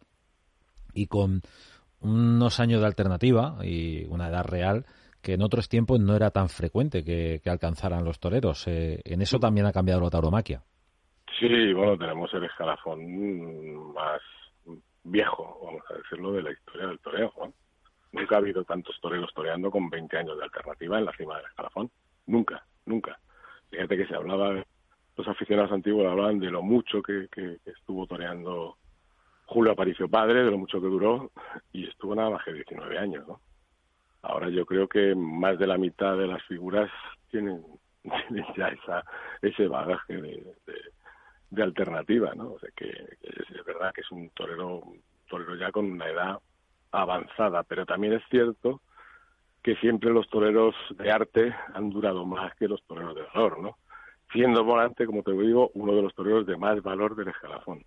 y 0.93 1.07
con 1.07 1.41
unos 2.01 2.59
años 2.59 2.81
de 2.81 2.87
alternativa 2.87 3.57
y 3.63 4.05
una 4.09 4.27
edad 4.27 4.43
real 4.43 4.85
que 5.21 5.33
en 5.33 5.41
otros 5.41 5.69
tiempos 5.69 5.99
no 5.99 6.15
era 6.15 6.31
tan 6.31 6.49
frecuente 6.49 7.03
que, 7.03 7.41
alcanzaran 7.45 8.03
los 8.03 8.19
toreros. 8.19 8.67
Eh, 8.67 9.01
en 9.05 9.21
eso 9.21 9.39
también 9.39 9.65
ha 9.65 9.71
cambiado 9.71 10.01
la 10.01 10.09
tauromaquia. 10.09 10.61
Sí, 11.39 11.73
bueno, 11.73 11.97
tenemos 11.97 12.33
el 12.33 12.43
escalafón 12.43 13.93
más 13.93 14.21
viejo, 15.03 15.59
vamos 15.63 15.83
a 15.89 15.93
decirlo, 15.95 16.33
de 16.33 16.43
la 16.43 16.51
historia 16.51 16.87
del 16.87 16.99
toreo. 16.99 17.33
Nunca 18.11 18.35
ha 18.35 18.39
habido 18.39 18.63
tantos 18.63 18.95
toreros 19.01 19.31
toreando 19.33 19.71
con 19.71 19.89
20 19.89 20.17
años 20.17 20.37
de 20.37 20.43
alternativa 20.43 20.99
en 20.99 21.05
la 21.05 21.13
cima 21.13 21.37
del 21.37 21.45
escalafón. 21.45 21.89
Nunca, 22.27 22.63
nunca. 22.85 23.19
Fíjate 23.69 23.97
que 23.97 24.07
se 24.07 24.15
hablaba, 24.15 24.63
los 25.17 25.27
aficionados 25.27 25.71
antiguos 25.71 26.05
hablaban 26.05 26.39
de 26.39 26.51
lo 26.51 26.61
mucho 26.61 27.01
que 27.01 27.27
estuvo 27.65 28.05
toreando 28.05 28.77
Julio 29.51 29.73
Aparicio 29.73 30.07
padre, 30.07 30.45
de 30.45 30.51
lo 30.51 30.57
mucho 30.57 30.79
que 30.79 30.87
duró, 30.87 31.29
y 31.73 31.85
estuvo 31.85 32.15
nada 32.15 32.29
más 32.29 32.43
que 32.45 32.53
19 32.53 32.97
años, 32.97 33.27
¿no? 33.27 33.41
Ahora 34.21 34.49
yo 34.49 34.65
creo 34.65 34.87
que 34.87 35.15
más 35.15 35.57
de 35.57 35.67
la 35.67 35.77
mitad 35.77 36.17
de 36.17 36.27
las 36.27 36.43
figuras 36.43 36.89
tienen, 37.29 37.63
ya 38.57 38.67
esa, 38.69 39.03
ese 39.41 39.67
bagaje 39.67 40.21
de, 40.21 40.55
de, 41.49 41.63
alternativa, 41.63 42.33
¿no? 42.35 42.53
O 42.53 42.59
sea 42.59 42.69
que, 42.75 42.89
es, 42.89 43.65
verdad 43.65 43.93
que 43.93 44.01
es 44.01 44.11
un 44.11 44.29
torero, 44.31 44.81
torero 45.29 45.55
ya 45.55 45.71
con 45.71 45.91
una 45.91 46.07
edad 46.07 46.39
avanzada, 46.91 47.63
pero 47.63 47.85
también 47.85 48.13
es 48.13 48.23
cierto 48.29 48.81
que 49.61 49.75
siempre 49.75 50.11
los 50.11 50.27
toreros 50.29 50.75
de 50.97 51.11
arte 51.11 51.55
han 51.73 51.89
durado 51.89 52.25
más 52.25 52.55
que 52.55 52.67
los 52.67 52.83
toreros 52.83 53.15
de 53.15 53.23
valor, 53.33 53.59
¿no? 53.59 53.77
Siendo 54.31 54.63
volante, 54.63 55.05
como 55.05 55.23
te 55.23 55.31
digo, 55.33 55.71
uno 55.73 55.93
de 55.93 56.01
los 56.01 56.15
toreros 56.15 56.45
de 56.45 56.57
más 56.57 56.81
valor 56.81 57.15
del 57.15 57.27
escalafón, 57.27 57.83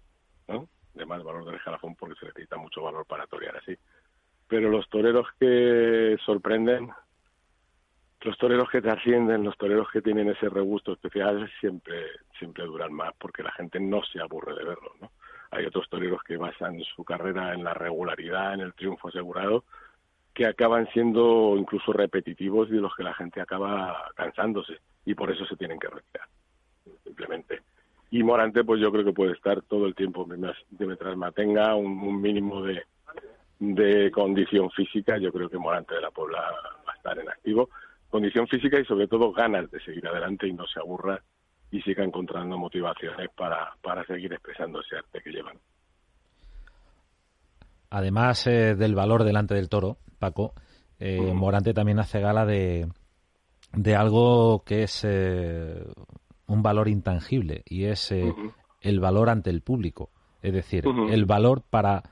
¿no? 0.47 0.69
de 0.95 1.07
más 1.07 1.23
valor 1.23 1.45
del 1.45 1.57
escalafón 1.57 1.95
porque 1.97 2.19
se 2.19 2.27
necesita 2.27 2.57
mucho 2.57 2.83
valor 2.83 3.05
para 3.07 3.27
torear 3.27 3.57
así. 3.57 3.77
Pero 4.49 4.71
los 4.71 4.89
toreros 4.89 5.27
que 5.39 5.84
sorprenden, 6.35 6.91
los 8.23 8.37
toreros 8.39 8.69
que 8.69 8.83
trascienden, 8.83 9.45
los 9.45 9.57
toreros 9.57 9.89
que 9.93 10.03
tienen 10.03 10.29
ese 10.31 10.49
regusto 10.49 10.93
especial 10.93 11.49
siempre 11.61 12.07
siempre 12.39 12.65
duran 12.65 12.93
más 12.93 13.13
porque 13.19 13.43
la 13.45 13.53
gente 13.53 13.79
no 13.79 14.03
se 14.03 14.21
aburre 14.21 14.55
de 14.55 14.65
verlos, 14.65 14.93
¿no? 15.01 15.13
Hay 15.53 15.65
otros 15.67 15.89
toreros 15.89 16.23
que 16.25 16.37
basan 16.37 16.83
su 16.97 17.05
carrera 17.05 17.55
en 17.55 17.63
la 17.63 17.75
regularidad, 17.75 18.55
en 18.55 18.61
el 18.61 18.75
triunfo 18.75 19.09
asegurado, 19.09 19.65
que 20.33 20.47
acaban 20.47 20.89
siendo 20.93 21.55
incluso 21.57 21.93
repetitivos 21.93 22.69
y 22.69 22.73
de 22.73 22.81
los 22.81 22.97
que 22.97 23.05
la 23.05 23.15
gente 23.15 23.41
acaba 23.41 24.11
cansándose 24.17 24.79
y 25.05 25.15
por 25.15 25.31
eso 25.31 25.47
se 25.47 25.57
tienen 25.57 25.79
que 25.79 25.89
retirar. 25.89 26.27
Simplemente 27.05 27.61
y 28.11 28.23
Morante 28.25 28.65
pues 28.65 28.81
yo 28.81 28.91
creo 28.91 29.05
que 29.05 29.13
puede 29.13 29.33
estar 29.33 29.63
todo 29.63 29.87
el 29.87 29.95
tiempo 29.95 30.27
mientras 30.27 31.17
mantenga 31.17 31.77
un 31.77 32.21
mínimo 32.21 32.63
de, 32.63 32.83
de 33.73 34.11
condición 34.11 34.71
física 34.71 35.17
yo 35.19 35.33
creo 35.33 35.49
que 35.49 35.59
Morante 35.59 35.95
de 35.95 36.01
la 36.01 36.11
Puebla 36.11 36.41
va 36.87 36.93
a 36.93 36.97
estar 36.97 37.19
en 37.19 37.29
activo 37.29 37.71
condición 38.15 38.47
física 38.47 38.79
y 38.79 38.85
sobre 38.85 39.09
todo 39.09 39.33
ganas 39.33 39.69
de 39.73 39.81
seguir 39.81 40.07
adelante 40.07 40.47
y 40.47 40.53
no 40.53 40.65
se 40.69 40.79
aburra 40.79 41.21
y 41.73 41.83
siga 41.83 42.05
encontrando 42.05 42.57
motivaciones 42.57 43.29
para, 43.37 43.75
para 43.83 44.07
seguir 44.07 44.33
expresando 44.33 44.81
ese 44.81 44.99
arte 44.99 45.21
que 45.21 45.33
llevan. 45.33 45.59
Además 47.91 48.47
eh, 48.47 48.77
del 48.77 48.95
valor 48.95 49.25
delante 49.25 49.55
del 49.55 49.69
toro, 49.69 49.97
Paco, 50.21 50.55
eh, 51.01 51.33
Morante 51.35 51.75
también 51.75 51.99
hace 51.99 52.21
gala 52.21 52.47
de, 52.47 52.87
de 53.73 53.97
algo 53.97 54.63
que 54.65 54.85
es 54.85 55.05
eh, 55.05 55.85
un 56.47 56.63
valor 56.63 56.87
intangible 56.87 57.65
y 57.65 57.87
es 57.87 58.13
el 58.13 59.01
valor 59.01 59.29
ante 59.29 59.51
el 59.51 59.61
público. 59.61 60.11
Es 60.41 60.53
decir, 60.53 60.85
el 61.11 61.25
valor 61.25 61.63
para 61.69 62.05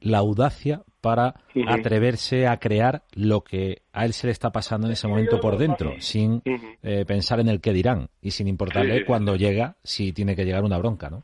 la 0.00 0.18
audacia 0.18 0.82
para 1.00 1.34
atreverse 1.68 2.46
a 2.46 2.58
crear 2.58 3.02
lo 3.14 3.42
que 3.42 3.82
a 3.92 4.04
él 4.04 4.12
se 4.12 4.26
le 4.26 4.32
está 4.32 4.50
pasando 4.50 4.86
en 4.86 4.94
ese 4.94 5.06
momento 5.06 5.40
por 5.40 5.58
dentro, 5.58 5.92
sin 5.98 6.42
eh, 6.44 7.04
pensar 7.06 7.40
en 7.40 7.48
el 7.48 7.60
que 7.60 7.72
dirán 7.72 8.08
y 8.22 8.30
sin 8.30 8.48
importarle 8.48 9.04
cuando 9.04 9.36
llega 9.36 9.76
si 9.82 10.12
tiene 10.12 10.34
que 10.34 10.44
llegar 10.44 10.64
una 10.64 10.78
bronca, 10.78 11.10
¿no? 11.10 11.22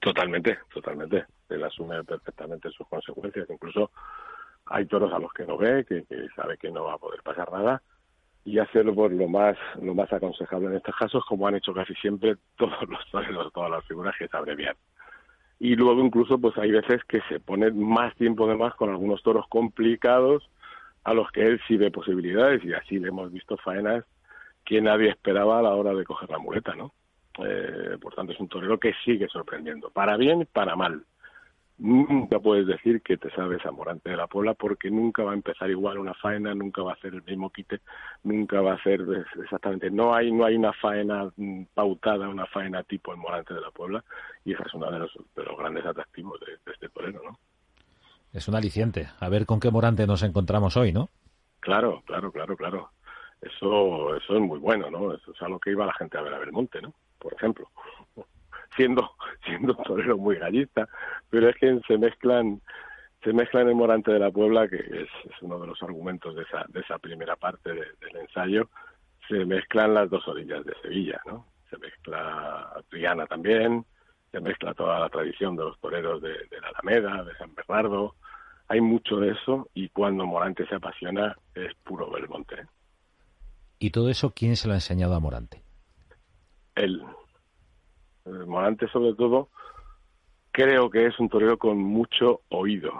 Totalmente, 0.00 0.58
totalmente. 0.72 1.24
Él 1.48 1.64
asume 1.64 2.04
perfectamente 2.04 2.70
sus 2.70 2.86
consecuencias. 2.86 3.48
Incluso 3.50 3.90
hay 4.66 4.86
toros 4.86 5.12
a 5.12 5.18
los 5.18 5.32
que 5.32 5.44
no 5.44 5.56
ve, 5.56 5.84
que 5.84 6.04
sabe 6.36 6.56
que 6.58 6.70
no 6.70 6.84
va 6.84 6.94
a 6.94 6.98
poder 6.98 7.22
pasar 7.22 7.50
nada 7.50 7.82
y 8.44 8.58
hacerlo 8.58 8.94
por 8.94 9.12
lo 9.12 9.28
más 9.28 9.56
lo 9.80 9.94
más 9.94 10.10
aconsejable 10.12 10.68
en 10.68 10.76
estos 10.76 10.94
casos 10.96 11.22
como 11.26 11.46
han 11.46 11.56
hecho 11.56 11.74
casi 11.74 11.94
siempre 11.94 12.36
todos 12.56 12.88
los 12.88 13.10
toreros 13.10 13.52
todas 13.52 13.70
las 13.70 13.84
figuras 13.84 14.14
que 14.18 14.26
se 14.26 14.36
abrevian 14.36 14.74
y 15.60 15.74
luego 15.74 16.04
incluso 16.04 16.38
pues 16.38 16.56
hay 16.58 16.70
veces 16.70 17.02
que 17.04 17.20
se 17.28 17.40
pone 17.40 17.70
más 17.70 18.14
tiempo 18.16 18.46
de 18.46 18.56
más 18.56 18.74
con 18.74 18.90
algunos 18.90 19.22
toros 19.22 19.46
complicados 19.48 20.48
a 21.04 21.14
los 21.14 21.30
que 21.30 21.46
él 21.46 21.60
sí 21.66 21.76
ve 21.76 21.90
posibilidades 21.90 22.64
y 22.64 22.72
así 22.72 22.98
le 22.98 23.08
hemos 23.08 23.32
visto 23.32 23.56
faenas 23.56 24.04
que 24.64 24.80
nadie 24.80 25.08
esperaba 25.10 25.58
a 25.58 25.62
la 25.62 25.74
hora 25.74 25.94
de 25.94 26.04
coger 26.04 26.30
la 26.30 26.38
muleta 26.38 26.74
no 26.74 26.92
eh, 27.44 27.96
por 28.00 28.14
tanto 28.14 28.32
es 28.32 28.40
un 28.40 28.48
torero 28.48 28.78
que 28.78 28.94
sigue 29.04 29.28
sorprendiendo 29.28 29.90
para 29.90 30.16
bien 30.16 30.42
y 30.42 30.44
para 30.44 30.76
mal 30.76 31.04
nunca 31.78 32.40
puedes 32.40 32.66
decir 32.66 33.02
que 33.02 33.16
te 33.16 33.30
sabes 33.30 33.64
a 33.64 33.70
Morante 33.70 34.10
de 34.10 34.16
la 34.16 34.26
Puebla 34.26 34.54
porque 34.54 34.90
nunca 34.90 35.22
va 35.22 35.32
a 35.32 35.34
empezar 35.34 35.70
igual 35.70 35.98
una 35.98 36.14
faena, 36.14 36.54
nunca 36.54 36.82
va 36.82 36.92
a 36.92 36.94
hacer 36.94 37.14
el 37.14 37.22
mismo 37.22 37.50
quite, 37.50 37.80
nunca 38.24 38.60
va 38.60 38.74
a 38.74 38.82
ser 38.82 39.00
exactamente, 39.42 39.90
no 39.90 40.14
hay 40.14 40.32
no 40.32 40.44
hay 40.44 40.56
una 40.56 40.72
faena 40.72 41.30
pautada, 41.74 42.28
una 42.28 42.46
faena 42.46 42.82
tipo 42.82 43.12
el 43.12 43.18
Morante 43.18 43.54
de 43.54 43.60
la 43.60 43.70
Puebla 43.70 44.04
y 44.44 44.52
esa 44.52 44.64
es 44.64 44.74
uno 44.74 44.90
de 44.90 44.98
los, 44.98 45.12
de 45.36 45.44
los 45.44 45.56
grandes 45.56 45.86
atractivos 45.86 46.40
de, 46.40 46.72
este 46.72 46.88
torero, 46.88 47.22
¿no? 47.24 47.38
Es 48.32 48.46
un 48.46 48.54
aliciente, 48.54 49.08
a 49.20 49.28
ver 49.28 49.46
con 49.46 49.60
qué 49.60 49.70
Morante 49.70 50.06
nos 50.06 50.22
encontramos 50.22 50.76
hoy, 50.76 50.92
¿no? 50.92 51.08
Claro, 51.60 52.02
claro, 52.06 52.30
claro, 52.30 52.56
claro. 52.56 52.90
Eso, 53.40 54.16
eso 54.16 54.34
es 54.34 54.40
muy 54.40 54.58
bueno, 54.58 54.90
¿no? 54.90 55.14
Eso 55.14 55.32
es 55.32 55.42
a 55.42 55.48
lo 55.48 55.58
que 55.58 55.70
iba 55.70 55.86
la 55.86 55.94
gente 55.94 56.18
a 56.18 56.22
ver 56.22 56.34
a 56.34 56.38
Belmonte, 56.38 56.82
¿no? 56.82 56.92
Por 57.18 57.32
ejemplo 57.34 57.68
siendo 58.76 59.10
siendo 59.44 59.74
un 59.76 59.84
torero 59.84 60.18
muy 60.18 60.36
gallista, 60.36 60.88
pero 61.30 61.48
es 61.48 61.56
que 61.56 61.80
se 61.86 61.98
mezclan 61.98 62.60
se 63.22 63.32
mezclan 63.32 63.68
el 63.68 63.74
Morante 63.74 64.12
de 64.12 64.20
la 64.20 64.30
Puebla, 64.30 64.68
que 64.68 64.76
es, 64.76 65.08
uno 65.42 65.58
de 65.58 65.66
los 65.66 65.82
argumentos 65.82 66.36
de 66.36 66.42
esa, 66.42 66.64
de 66.68 66.80
esa 66.80 66.98
primera 66.98 67.34
parte 67.34 67.72
del 67.72 68.16
ensayo, 68.20 68.70
se 69.28 69.44
mezclan 69.44 69.92
las 69.92 70.08
dos 70.08 70.26
orillas 70.28 70.64
de 70.64 70.72
Sevilla, 70.82 71.20
¿no? 71.26 71.44
Se 71.68 71.76
mezcla 71.78 72.72
Triana 72.88 73.26
también, 73.26 73.84
se 74.30 74.40
mezcla 74.40 74.72
toda 74.72 75.00
la 75.00 75.08
tradición 75.08 75.56
de 75.56 75.64
los 75.64 75.80
toreros 75.80 76.22
de, 76.22 76.30
de 76.30 76.60
la 76.60 76.68
Alameda, 76.68 77.24
de 77.24 77.34
San 77.36 77.52
Bernardo, 77.56 78.14
hay 78.68 78.80
mucho 78.82 79.16
de 79.16 79.30
eso 79.30 79.68
y 79.74 79.88
cuando 79.88 80.26
Morante 80.26 80.66
se 80.66 80.74
apasiona 80.74 81.36
es 81.54 81.74
puro 81.82 82.10
Belmonte. 82.10 82.66
¿Y 83.78 83.90
todo 83.90 84.10
eso 84.10 84.32
quién 84.34 84.56
se 84.56 84.68
lo 84.68 84.74
ha 84.74 84.76
enseñado 84.76 85.14
a 85.14 85.20
Morante? 85.20 85.62
Él. 86.74 87.02
Morante 88.46 88.88
sobre 88.88 89.14
todo 89.14 89.48
creo 90.50 90.90
que 90.90 91.06
es 91.06 91.18
un 91.18 91.28
torero 91.28 91.56
con 91.56 91.78
mucho 91.78 92.40
oído, 92.48 92.92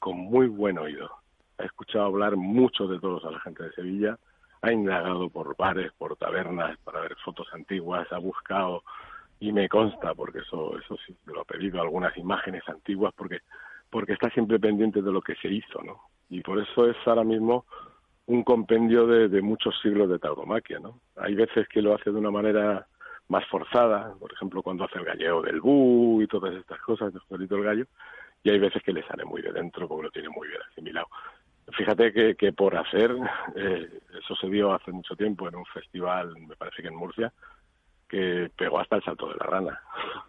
con 0.00 0.16
muy 0.16 0.48
buen 0.48 0.78
oído. 0.78 1.10
Ha 1.58 1.64
escuchado 1.64 2.06
hablar 2.06 2.36
mucho 2.36 2.88
de 2.88 2.98
todos 2.98 3.24
a 3.24 3.30
la 3.30 3.40
gente 3.40 3.62
de 3.62 3.72
Sevilla, 3.72 4.18
ha 4.62 4.72
indagado 4.72 5.28
por 5.28 5.56
bares, 5.56 5.92
por 5.96 6.16
tabernas 6.16 6.76
para 6.78 7.00
ver 7.00 7.14
fotos 7.24 7.46
antiguas, 7.52 8.10
ha 8.12 8.18
buscado 8.18 8.82
y 9.38 9.52
me 9.52 9.68
consta 9.68 10.14
porque 10.14 10.38
eso 10.38 10.78
eso 10.78 10.96
sí 11.06 11.16
lo 11.26 11.42
ha 11.42 11.44
pedido 11.44 11.80
algunas 11.80 12.16
imágenes 12.16 12.62
antiguas 12.68 13.12
porque 13.16 13.40
porque 13.90 14.14
está 14.14 14.28
siempre 14.30 14.58
pendiente 14.58 15.02
de 15.02 15.12
lo 15.12 15.22
que 15.22 15.36
se 15.36 15.48
hizo, 15.48 15.80
¿no? 15.82 16.00
Y 16.28 16.40
por 16.40 16.58
eso 16.58 16.90
es 16.90 16.96
ahora 17.06 17.22
mismo 17.22 17.64
un 18.26 18.42
compendio 18.42 19.06
de, 19.06 19.40
muchos 19.42 19.78
siglos 19.82 20.08
de 20.08 20.18
tauromaquia, 20.18 20.80
¿no? 20.80 20.98
Hay 21.16 21.34
veces 21.34 21.68
que 21.68 21.82
lo 21.82 21.94
hace 21.94 22.10
de 22.10 22.18
una 22.18 22.30
manera 22.30 22.88
más 23.28 23.46
forzada, 23.46 24.14
por 24.18 24.32
ejemplo, 24.32 24.62
cuando 24.62 24.84
hace 24.84 24.98
el 24.98 25.04
galleo 25.04 25.42
del 25.42 25.60
bu 25.60 26.20
y 26.22 26.26
todas 26.26 26.54
estas 26.54 26.80
cosas, 26.80 27.12
de 27.12 27.20
Juanito 27.20 27.56
el 27.56 27.64
Gallo, 27.64 27.86
y 28.42 28.50
hay 28.50 28.58
veces 28.58 28.82
que 28.82 28.92
le 28.92 29.06
sale 29.06 29.24
muy 29.24 29.40
de 29.40 29.52
dentro 29.52 29.88
porque 29.88 30.04
lo 30.04 30.10
tiene 30.10 30.28
muy 30.28 30.48
bien 30.48 30.60
asimilado. 30.70 31.06
Fíjate 31.72 32.12
que, 32.12 32.34
que 32.34 32.52
por 32.52 32.76
hacer, 32.76 33.16
eh, 33.56 33.88
eso 34.22 34.36
se 34.36 34.48
dio 34.48 34.72
hace 34.74 34.92
mucho 34.92 35.16
tiempo 35.16 35.48
en 35.48 35.56
un 35.56 35.64
festival, 35.64 36.34
me 36.38 36.56
parece 36.56 36.82
que 36.82 36.88
en 36.88 36.96
Murcia, 36.96 37.32
que 38.06 38.50
pegó 38.54 38.78
hasta 38.78 38.96
el 38.96 39.02
salto 39.02 39.28
de 39.28 39.36
la 39.36 39.46
rana, 39.46 39.80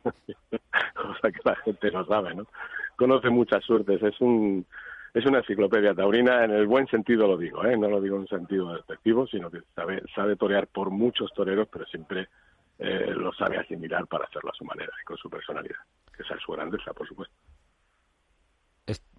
cosa 0.96 1.32
que 1.32 1.42
la 1.44 1.56
gente 1.58 1.92
no 1.92 2.06
sabe, 2.06 2.34
¿no? 2.34 2.48
Conoce 2.96 3.30
muchas 3.30 3.64
suertes, 3.66 4.02
es 4.02 4.20
un 4.22 4.66
es 5.14 5.26
una 5.26 5.38
enciclopedia 5.38 5.94
taurina 5.94 6.44
en 6.44 6.52
el 6.52 6.68
buen 6.68 6.88
sentido 6.88 7.26
lo 7.26 7.38
digo, 7.38 7.64
¿eh? 7.66 7.78
no 7.78 7.90
lo 7.90 8.02
digo 8.02 8.16
en 8.16 8.24
un 8.24 8.28
sentido 8.28 8.74
despectivo, 8.74 9.26
sino 9.28 9.50
que 9.50 9.62
sabe 9.74 10.02
sabe 10.14 10.36
torear 10.36 10.68
por 10.68 10.90
muchos 10.90 11.32
toreros, 11.34 11.70
pero 11.72 11.86
siempre 11.86 12.28
eh, 12.78 13.14
lo 13.16 13.32
sabe 13.34 13.58
asimilar 13.58 14.06
para 14.08 14.26
hacerlo 14.26 14.52
a 14.52 14.56
su 14.56 14.66
manera 14.66 14.92
y 15.02 15.06
con 15.06 15.18
su 15.18 15.30
personalidad, 15.30 15.80
que 16.16 16.24
esa 16.24 16.36
es 16.36 16.42
su 16.42 16.52
grandeza, 16.52 16.94
por 16.94 17.08
supuesto. 17.08 17.36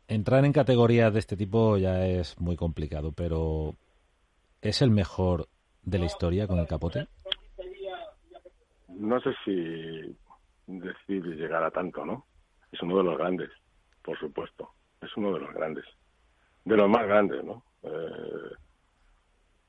Entrar 0.08 0.44
en 0.44 0.52
categorías 0.52 1.12
de 1.12 1.18
este 1.18 1.36
tipo 1.36 1.76
ya 1.78 2.06
es 2.06 2.38
muy 2.38 2.54
complicado, 2.54 3.10
pero 3.10 3.74
¿es 4.62 4.80
el 4.80 4.90
mejor 4.90 5.48
de 5.82 5.98
la 5.98 6.04
historia 6.04 6.46
con 6.46 6.60
el 6.60 6.68
capote? 6.68 7.08
No 8.88 9.20
sé 9.20 9.30
si 9.44 10.16
decir 10.66 11.24
llegar 11.24 11.64
a 11.64 11.72
tanto, 11.72 12.04
¿no? 12.04 12.24
Es 12.70 12.80
uno 12.82 12.98
de 12.98 13.04
los 13.04 13.18
grandes, 13.18 13.50
por 14.02 14.16
supuesto. 14.18 14.70
Es 15.00 15.14
uno 15.16 15.32
de 15.32 15.40
los 15.40 15.52
grandes. 15.52 15.84
De 16.64 16.76
los 16.76 16.88
más 16.88 17.06
grandes, 17.06 17.42
¿no? 17.44 17.64
Eh, 17.82 18.54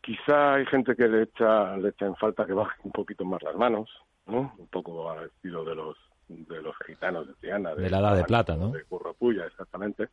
quizá 0.07 0.53
hay 0.53 0.65
gente 0.67 0.95
que 0.95 1.05
le 1.05 1.23
echa, 1.23 1.75
le 1.75 1.89
echa 1.89 2.05
en 2.05 2.15
falta 2.15 2.45
que 2.45 2.53
baje 2.53 2.79
un 2.83 2.93
poquito 2.93 3.25
más 3.25 3.43
las 3.43 3.55
manos, 3.57 3.89
¿no? 4.25 4.53
Un 4.57 4.67
poco 4.69 5.11
al 5.11 5.25
estilo 5.25 5.65
de 5.65 5.75
los 5.75 5.97
de 6.29 6.61
los 6.61 6.75
gitanos 6.85 7.27
de 7.27 7.33
Triana. 7.35 7.75
De, 7.75 7.89
la 7.89 7.99
edad 7.99 8.15
de 8.15 8.23
plata, 8.23 8.55
¿no? 8.55 8.69
De 8.69 8.85
Curropuya, 8.85 9.45
exactamente. 9.45 10.07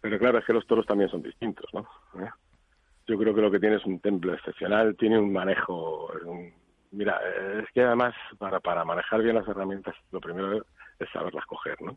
Pero 0.00 0.18
claro, 0.18 0.38
es 0.38 0.44
que 0.44 0.52
los 0.52 0.66
toros 0.66 0.84
también 0.84 1.10
son 1.10 1.22
distintos, 1.22 1.66
¿no? 1.72 1.86
¿Eh? 2.20 2.28
Yo 3.06 3.16
creo 3.16 3.34
que 3.34 3.40
lo 3.40 3.50
que 3.52 3.60
tiene 3.60 3.76
es 3.76 3.86
un 3.86 4.00
templo 4.00 4.34
excepcional, 4.34 4.96
tiene 4.96 5.18
un 5.18 5.32
manejo, 5.32 6.10
mira, 6.90 7.20
es 7.60 7.70
que 7.72 7.82
además 7.82 8.14
para, 8.38 8.58
para 8.58 8.84
manejar 8.84 9.22
bien 9.22 9.36
las 9.36 9.46
herramientas, 9.46 9.94
lo 10.10 10.20
primero 10.20 10.56
es 10.98 11.08
saberlas 11.12 11.46
coger, 11.46 11.80
¿no? 11.82 11.96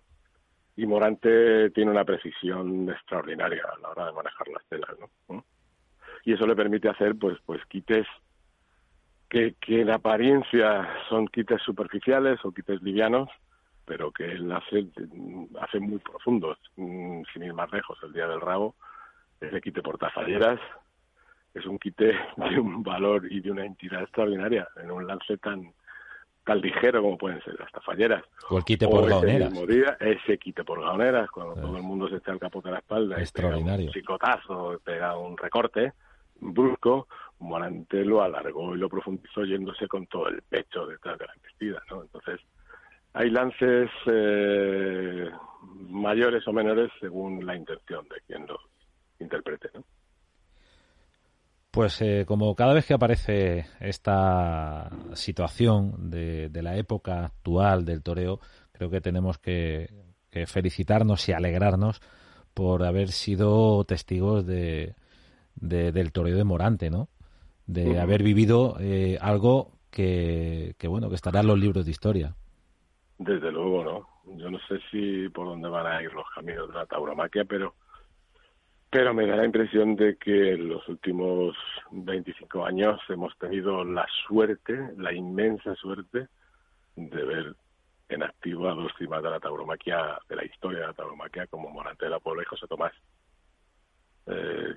Y 0.75 0.85
Morante 0.85 1.71
tiene 1.71 1.89
una 1.89 2.05
precisión 2.05 2.89
extraordinaria 2.89 3.63
a 3.75 3.79
la 3.79 3.89
hora 3.89 4.05
de 4.05 4.13
manejar 4.13 4.47
las 4.49 4.65
telas, 4.67 4.91
¿no? 4.99 5.43
Y 6.27 6.33
eso 6.33 6.45
le 6.45 6.57
permite 6.57 6.89
hacer, 6.89 7.15
pues, 7.15 7.37
pues 7.45 7.65
quites 7.67 8.05
que, 9.29 9.55
que 9.61 9.79
en 9.79 9.89
apariencia 9.89 10.85
son 11.07 11.25
quites 11.29 11.61
superficiales 11.61 12.37
o 12.43 12.51
quites 12.51 12.81
livianos, 12.81 13.29
pero 13.85 14.11
que 14.11 14.33
él 14.33 14.51
hace, 14.51 14.87
hace 15.61 15.79
muy 15.79 15.99
profundos, 15.99 16.57
mm, 16.75 17.21
sin 17.31 17.43
ir 17.43 17.53
más 17.53 17.71
lejos. 17.71 17.97
El 18.03 18.11
día 18.11 18.27
del 18.27 18.41
rabo, 18.41 18.75
ese 19.39 19.61
quite 19.61 19.81
por 19.81 19.97
tafalleras, 19.97 20.59
es 21.53 21.65
un 21.65 21.79
quite 21.79 22.07
de 22.35 22.59
un 22.59 22.83
valor 22.83 23.31
y 23.31 23.39
de 23.39 23.49
una 23.49 23.65
entidad 23.65 24.01
extraordinaria 24.03 24.67
en 24.83 24.91
un 24.91 25.07
lance 25.07 25.37
tan 25.37 25.71
tan 26.43 26.59
ligero 26.59 27.01
como 27.01 27.17
pueden 27.17 27.41
ser 27.43 27.57
las 27.57 27.71
tafalleras. 27.71 28.23
O 28.49 28.57
el 28.57 28.65
quite 28.65 28.85
por 28.85 29.07
gaoneras. 29.07 29.53
ese 30.01 30.37
quite 30.37 30.65
por 30.65 30.81
gaoneras, 30.81 31.31
cuando 31.31 31.55
todo 31.55 31.77
el 31.77 31.83
mundo 31.83 32.09
se 32.09 32.17
está 32.17 32.33
al 32.33 32.39
capote 32.39 32.67
de 32.67 32.73
la 32.73 32.79
espalda 32.79 33.17
Extraordinario. 33.17 33.85
y 33.85 33.87
pega 33.87 33.87
un 33.87 33.93
chicotazo, 33.93 34.81
pega 34.83 35.17
un 35.17 35.37
recorte 35.37 35.93
brusco, 36.39 37.07
Morante 37.39 38.03
lo 38.03 38.21
alargó 38.21 38.75
y 38.75 38.79
lo 38.79 38.89
profundizó 38.89 39.43
yéndose 39.43 39.87
con 39.87 40.07
todo 40.07 40.27
el 40.27 40.41
pecho 40.41 40.85
detrás 40.85 41.17
de 41.19 41.25
la 41.25 41.33
embestida, 41.33 41.81
¿no? 41.89 42.01
Entonces, 42.01 42.39
hay 43.13 43.29
lances 43.29 43.89
eh, 44.07 45.29
mayores 45.89 46.47
o 46.47 46.53
menores 46.53 46.91
según 46.99 47.45
la 47.45 47.55
intención 47.55 48.07
de 48.09 48.21
quien 48.25 48.47
los 48.47 48.59
interprete, 49.19 49.69
¿no? 49.73 49.83
Pues 51.71 52.01
eh, 52.01 52.25
como 52.27 52.55
cada 52.55 52.73
vez 52.73 52.87
que 52.87 52.95
aparece 52.95 53.65
esta 53.79 54.89
situación 55.13 56.09
de, 56.09 56.49
la 56.63 56.75
época 56.75 57.25
actual 57.25 57.85
del 57.85 58.01
toreo, 58.01 58.39
creo 58.71 58.89
que 58.89 58.99
tenemos 58.99 59.37
que, 59.37 59.87
felicitarnos 60.47 61.27
y 61.29 61.33
alegrarnos 61.33 61.99
por 62.53 62.83
haber 62.83 63.09
sido 63.09 63.83
testigos 63.85 64.45
de, 64.45 64.95
del 65.59 66.11
toreo 66.11 66.37
de 66.37 66.43
Morante, 66.43 66.89
¿no? 66.89 67.09
De 67.65 67.99
haber 67.99 68.23
vivido 68.23 68.77
eh, 68.79 69.17
algo 69.19 69.71
que, 69.91 70.75
que, 70.77 70.87
bueno, 70.87 71.09
que 71.09 71.15
estará 71.15 71.41
en 71.41 71.47
los 71.47 71.59
libros 71.59 71.85
de 71.85 71.91
historia. 71.91 72.35
Desde 73.17 73.51
luego, 73.51 73.83
¿no? 73.83 74.37
Yo 74.37 74.49
no 74.49 74.59
sé 74.67 74.79
si 74.91 75.29
por 75.29 75.47
dónde 75.47 75.67
van 75.69 75.87
a 75.87 76.01
ir 76.01 76.13
los 76.13 76.29
caminos 76.33 76.69
de 76.69 76.75
la 76.75 76.85
tauromaquia, 76.85 77.45
pero 77.45 77.73
pero 78.89 79.13
me 79.13 79.27
da 79.27 79.35
la 79.35 79.45
impresión 79.45 79.95
de 79.95 80.15
que 80.15 80.53
en 80.53 80.69
los 80.69 80.87
últimos 80.87 81.55
25 81.91 82.65
años 82.65 82.99
hemos 83.09 83.37
tenido 83.37 83.83
la 83.83 84.07
suerte, 84.27 84.91
la 84.97 85.13
inmensa 85.13 85.75
suerte, 85.75 86.27
de 86.95 87.25
ver 87.25 87.55
en 88.09 88.23
activo 88.23 88.69
a 88.69 88.73
dos 88.73 88.91
cimas 88.97 89.21
de 89.21 89.29
la 89.29 89.41
tauromaquia, 89.41 90.17
de 90.29 90.35
la 90.37 90.45
historia 90.45 90.79
de 90.79 90.87
la 90.87 90.93
tauromaquia, 90.93 91.47
como 91.47 91.69
Morante 91.69 92.05
de 92.05 92.11
la 92.11 92.19
Puebla 92.19 92.43
y 92.43 92.45
José 92.45 92.65
Tomás. 92.67 92.93
Eh, 94.27 94.73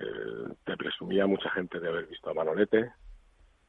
te 0.63 0.77
presumía 0.77 1.27
mucha 1.27 1.49
gente 1.51 1.79
de 1.79 1.89
haber 1.89 2.07
visto 2.07 2.29
a 2.29 2.33
Manolete, 2.33 2.91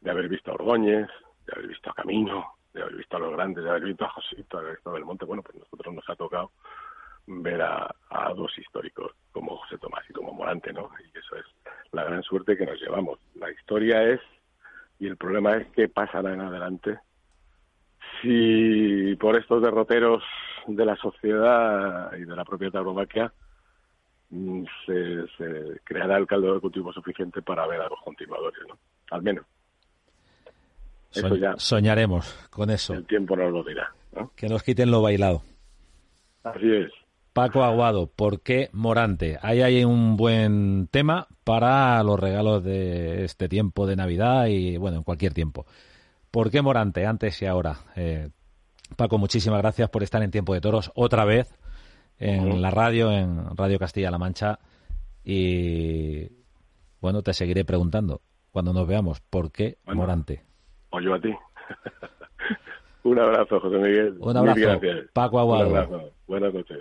de 0.00 0.10
haber 0.10 0.28
visto 0.28 0.50
a 0.50 0.54
Ordóñez, 0.54 1.08
de 1.46 1.52
haber 1.54 1.68
visto 1.68 1.90
a 1.90 1.94
Camino, 1.94 2.54
de 2.72 2.82
haber 2.82 2.96
visto 2.96 3.16
a 3.16 3.20
los 3.20 3.32
grandes, 3.32 3.64
de 3.64 3.70
haber 3.70 3.84
visto 3.84 4.04
a 4.04 4.10
Josito, 4.10 4.58
de 4.58 4.62
haber 4.62 4.76
visto 4.76 4.90
a 4.90 4.92
Belmonte. 4.94 5.24
Bueno, 5.24 5.42
pues 5.42 5.56
nosotros 5.58 5.94
nos 5.94 6.08
ha 6.08 6.16
tocado 6.16 6.52
ver 7.26 7.62
a, 7.62 7.94
dos 8.34 8.56
históricos 8.58 9.12
como 9.30 9.56
José 9.58 9.78
Tomás 9.78 10.04
y 10.08 10.12
como 10.12 10.32
Morante, 10.32 10.72
¿no? 10.72 10.90
Y 11.04 11.18
eso 11.18 11.36
es 11.36 11.44
la 11.92 12.04
gran 12.04 12.22
suerte 12.22 12.56
que 12.56 12.66
nos 12.66 12.80
llevamos. 12.80 13.18
La 13.34 13.50
historia 13.50 14.02
es, 14.04 14.20
y 14.98 15.06
el 15.06 15.16
problema 15.16 15.56
es 15.56 15.68
qué 15.72 15.88
pasará 15.88 16.32
en 16.32 16.40
adelante 16.40 16.98
si 18.20 19.16
por 19.16 19.36
estos 19.36 19.62
derroteros 19.62 20.22
de 20.66 20.84
la 20.84 20.96
sociedad 20.96 22.12
y 22.16 22.24
de 22.24 22.36
la 22.36 22.44
propia 22.44 22.70
tauromaquia 22.70 23.32
se, 24.86 25.26
se, 25.36 25.80
creará 25.84 26.16
el 26.16 26.26
caldo 26.26 26.54
de 26.54 26.60
cultivo 26.60 26.92
suficiente 26.92 27.42
para 27.42 27.66
ver 27.66 27.80
a 27.80 27.88
los 27.88 28.00
continuadores, 28.02 28.60
¿no? 28.68 28.78
Al 29.10 29.22
menos. 29.22 29.44
Eso 31.12 31.36
ya 31.36 31.54
soñaremos 31.58 32.48
con 32.50 32.70
eso. 32.70 32.94
El 32.94 33.06
tiempo 33.06 33.36
nos 33.36 33.52
lo 33.52 33.62
dirá. 33.62 33.92
Que 34.34 34.48
nos 34.48 34.62
quiten 34.62 34.90
lo 34.90 35.02
bailado. 35.02 35.42
Así 36.44 36.70
es. 36.72 36.90
Paco 37.32 37.62
Aguado, 37.62 38.08
¿por 38.08 38.42
qué 38.42 38.68
Morante? 38.72 39.38
Ahí 39.42 39.62
hay 39.62 39.84
un 39.84 40.16
buen 40.16 40.88
tema 40.90 41.28
para 41.44 42.02
los 42.02 42.20
regalos 42.20 42.62
de 42.62 43.24
este 43.24 43.48
tiempo 43.48 43.86
de 43.86 43.96
Navidad 43.96 44.46
y, 44.46 44.76
bueno, 44.76 44.98
en 44.98 45.02
cualquier 45.02 45.32
tiempo. 45.32 45.66
¿Por 46.30 46.50
qué 46.50 46.60
Morante, 46.60 47.06
antes 47.06 47.40
y 47.40 47.46
ahora? 47.46 47.76
Eh, 47.96 48.28
Paco, 48.96 49.18
muchísimas 49.18 49.60
gracias 49.60 49.88
por 49.88 50.02
estar 50.02 50.22
en 50.22 50.30
Tiempo 50.30 50.52
de 50.52 50.60
Toros 50.60 50.92
otra 50.94 51.24
vez 51.24 51.54
en 52.22 52.62
la 52.62 52.70
radio, 52.70 53.10
en 53.10 53.56
Radio 53.56 53.78
Castilla-La 53.78 54.18
Mancha. 54.18 54.58
Y, 55.24 56.28
bueno, 57.00 57.22
te 57.22 57.32
seguiré 57.34 57.64
preguntando 57.64 58.20
cuando 58.50 58.72
nos 58.72 58.86
veamos, 58.86 59.20
¿por 59.20 59.50
qué 59.50 59.78
Morante? 59.86 60.44
O 60.90 61.00
yo 61.00 61.14
a 61.14 61.20
ti. 61.20 61.30
un 63.04 63.18
abrazo, 63.18 63.60
José 63.60 63.76
Miguel. 63.76 64.16
Un 64.20 64.36
abrazo, 64.36 64.80
Paco 65.12 65.40
Aguado. 65.40 65.68
Un 65.68 65.76
abrazo. 65.76 66.10
Buenas 66.26 66.54
noches. 66.54 66.78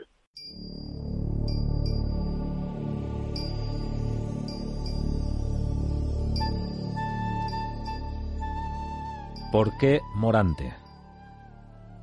¿Por 9.51 9.77
qué 9.79 9.99
Morante? 10.15 10.73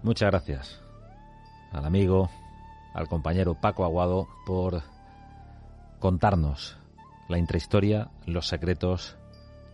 Muchas 0.02 0.30
gracias. 0.30 0.84
al 1.72 1.84
amigo, 1.84 2.28
al 2.98 3.08
compañero 3.08 3.54
Paco 3.54 3.84
Aguado 3.84 4.26
por 4.44 4.82
contarnos 6.00 6.76
la 7.28 7.38
intrahistoria, 7.38 8.10
los 8.26 8.48
secretos 8.48 9.16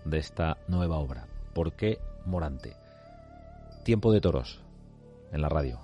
de 0.04 0.18
esta 0.18 0.58
nueva 0.68 0.98
obra. 0.98 1.26
¿Por 1.54 1.72
qué 1.72 1.98
Morante? 2.26 2.76
Tiempo 3.82 4.12
de 4.12 4.20
toros 4.20 4.60
en 5.32 5.40
la 5.40 5.48
radio. 5.48 5.84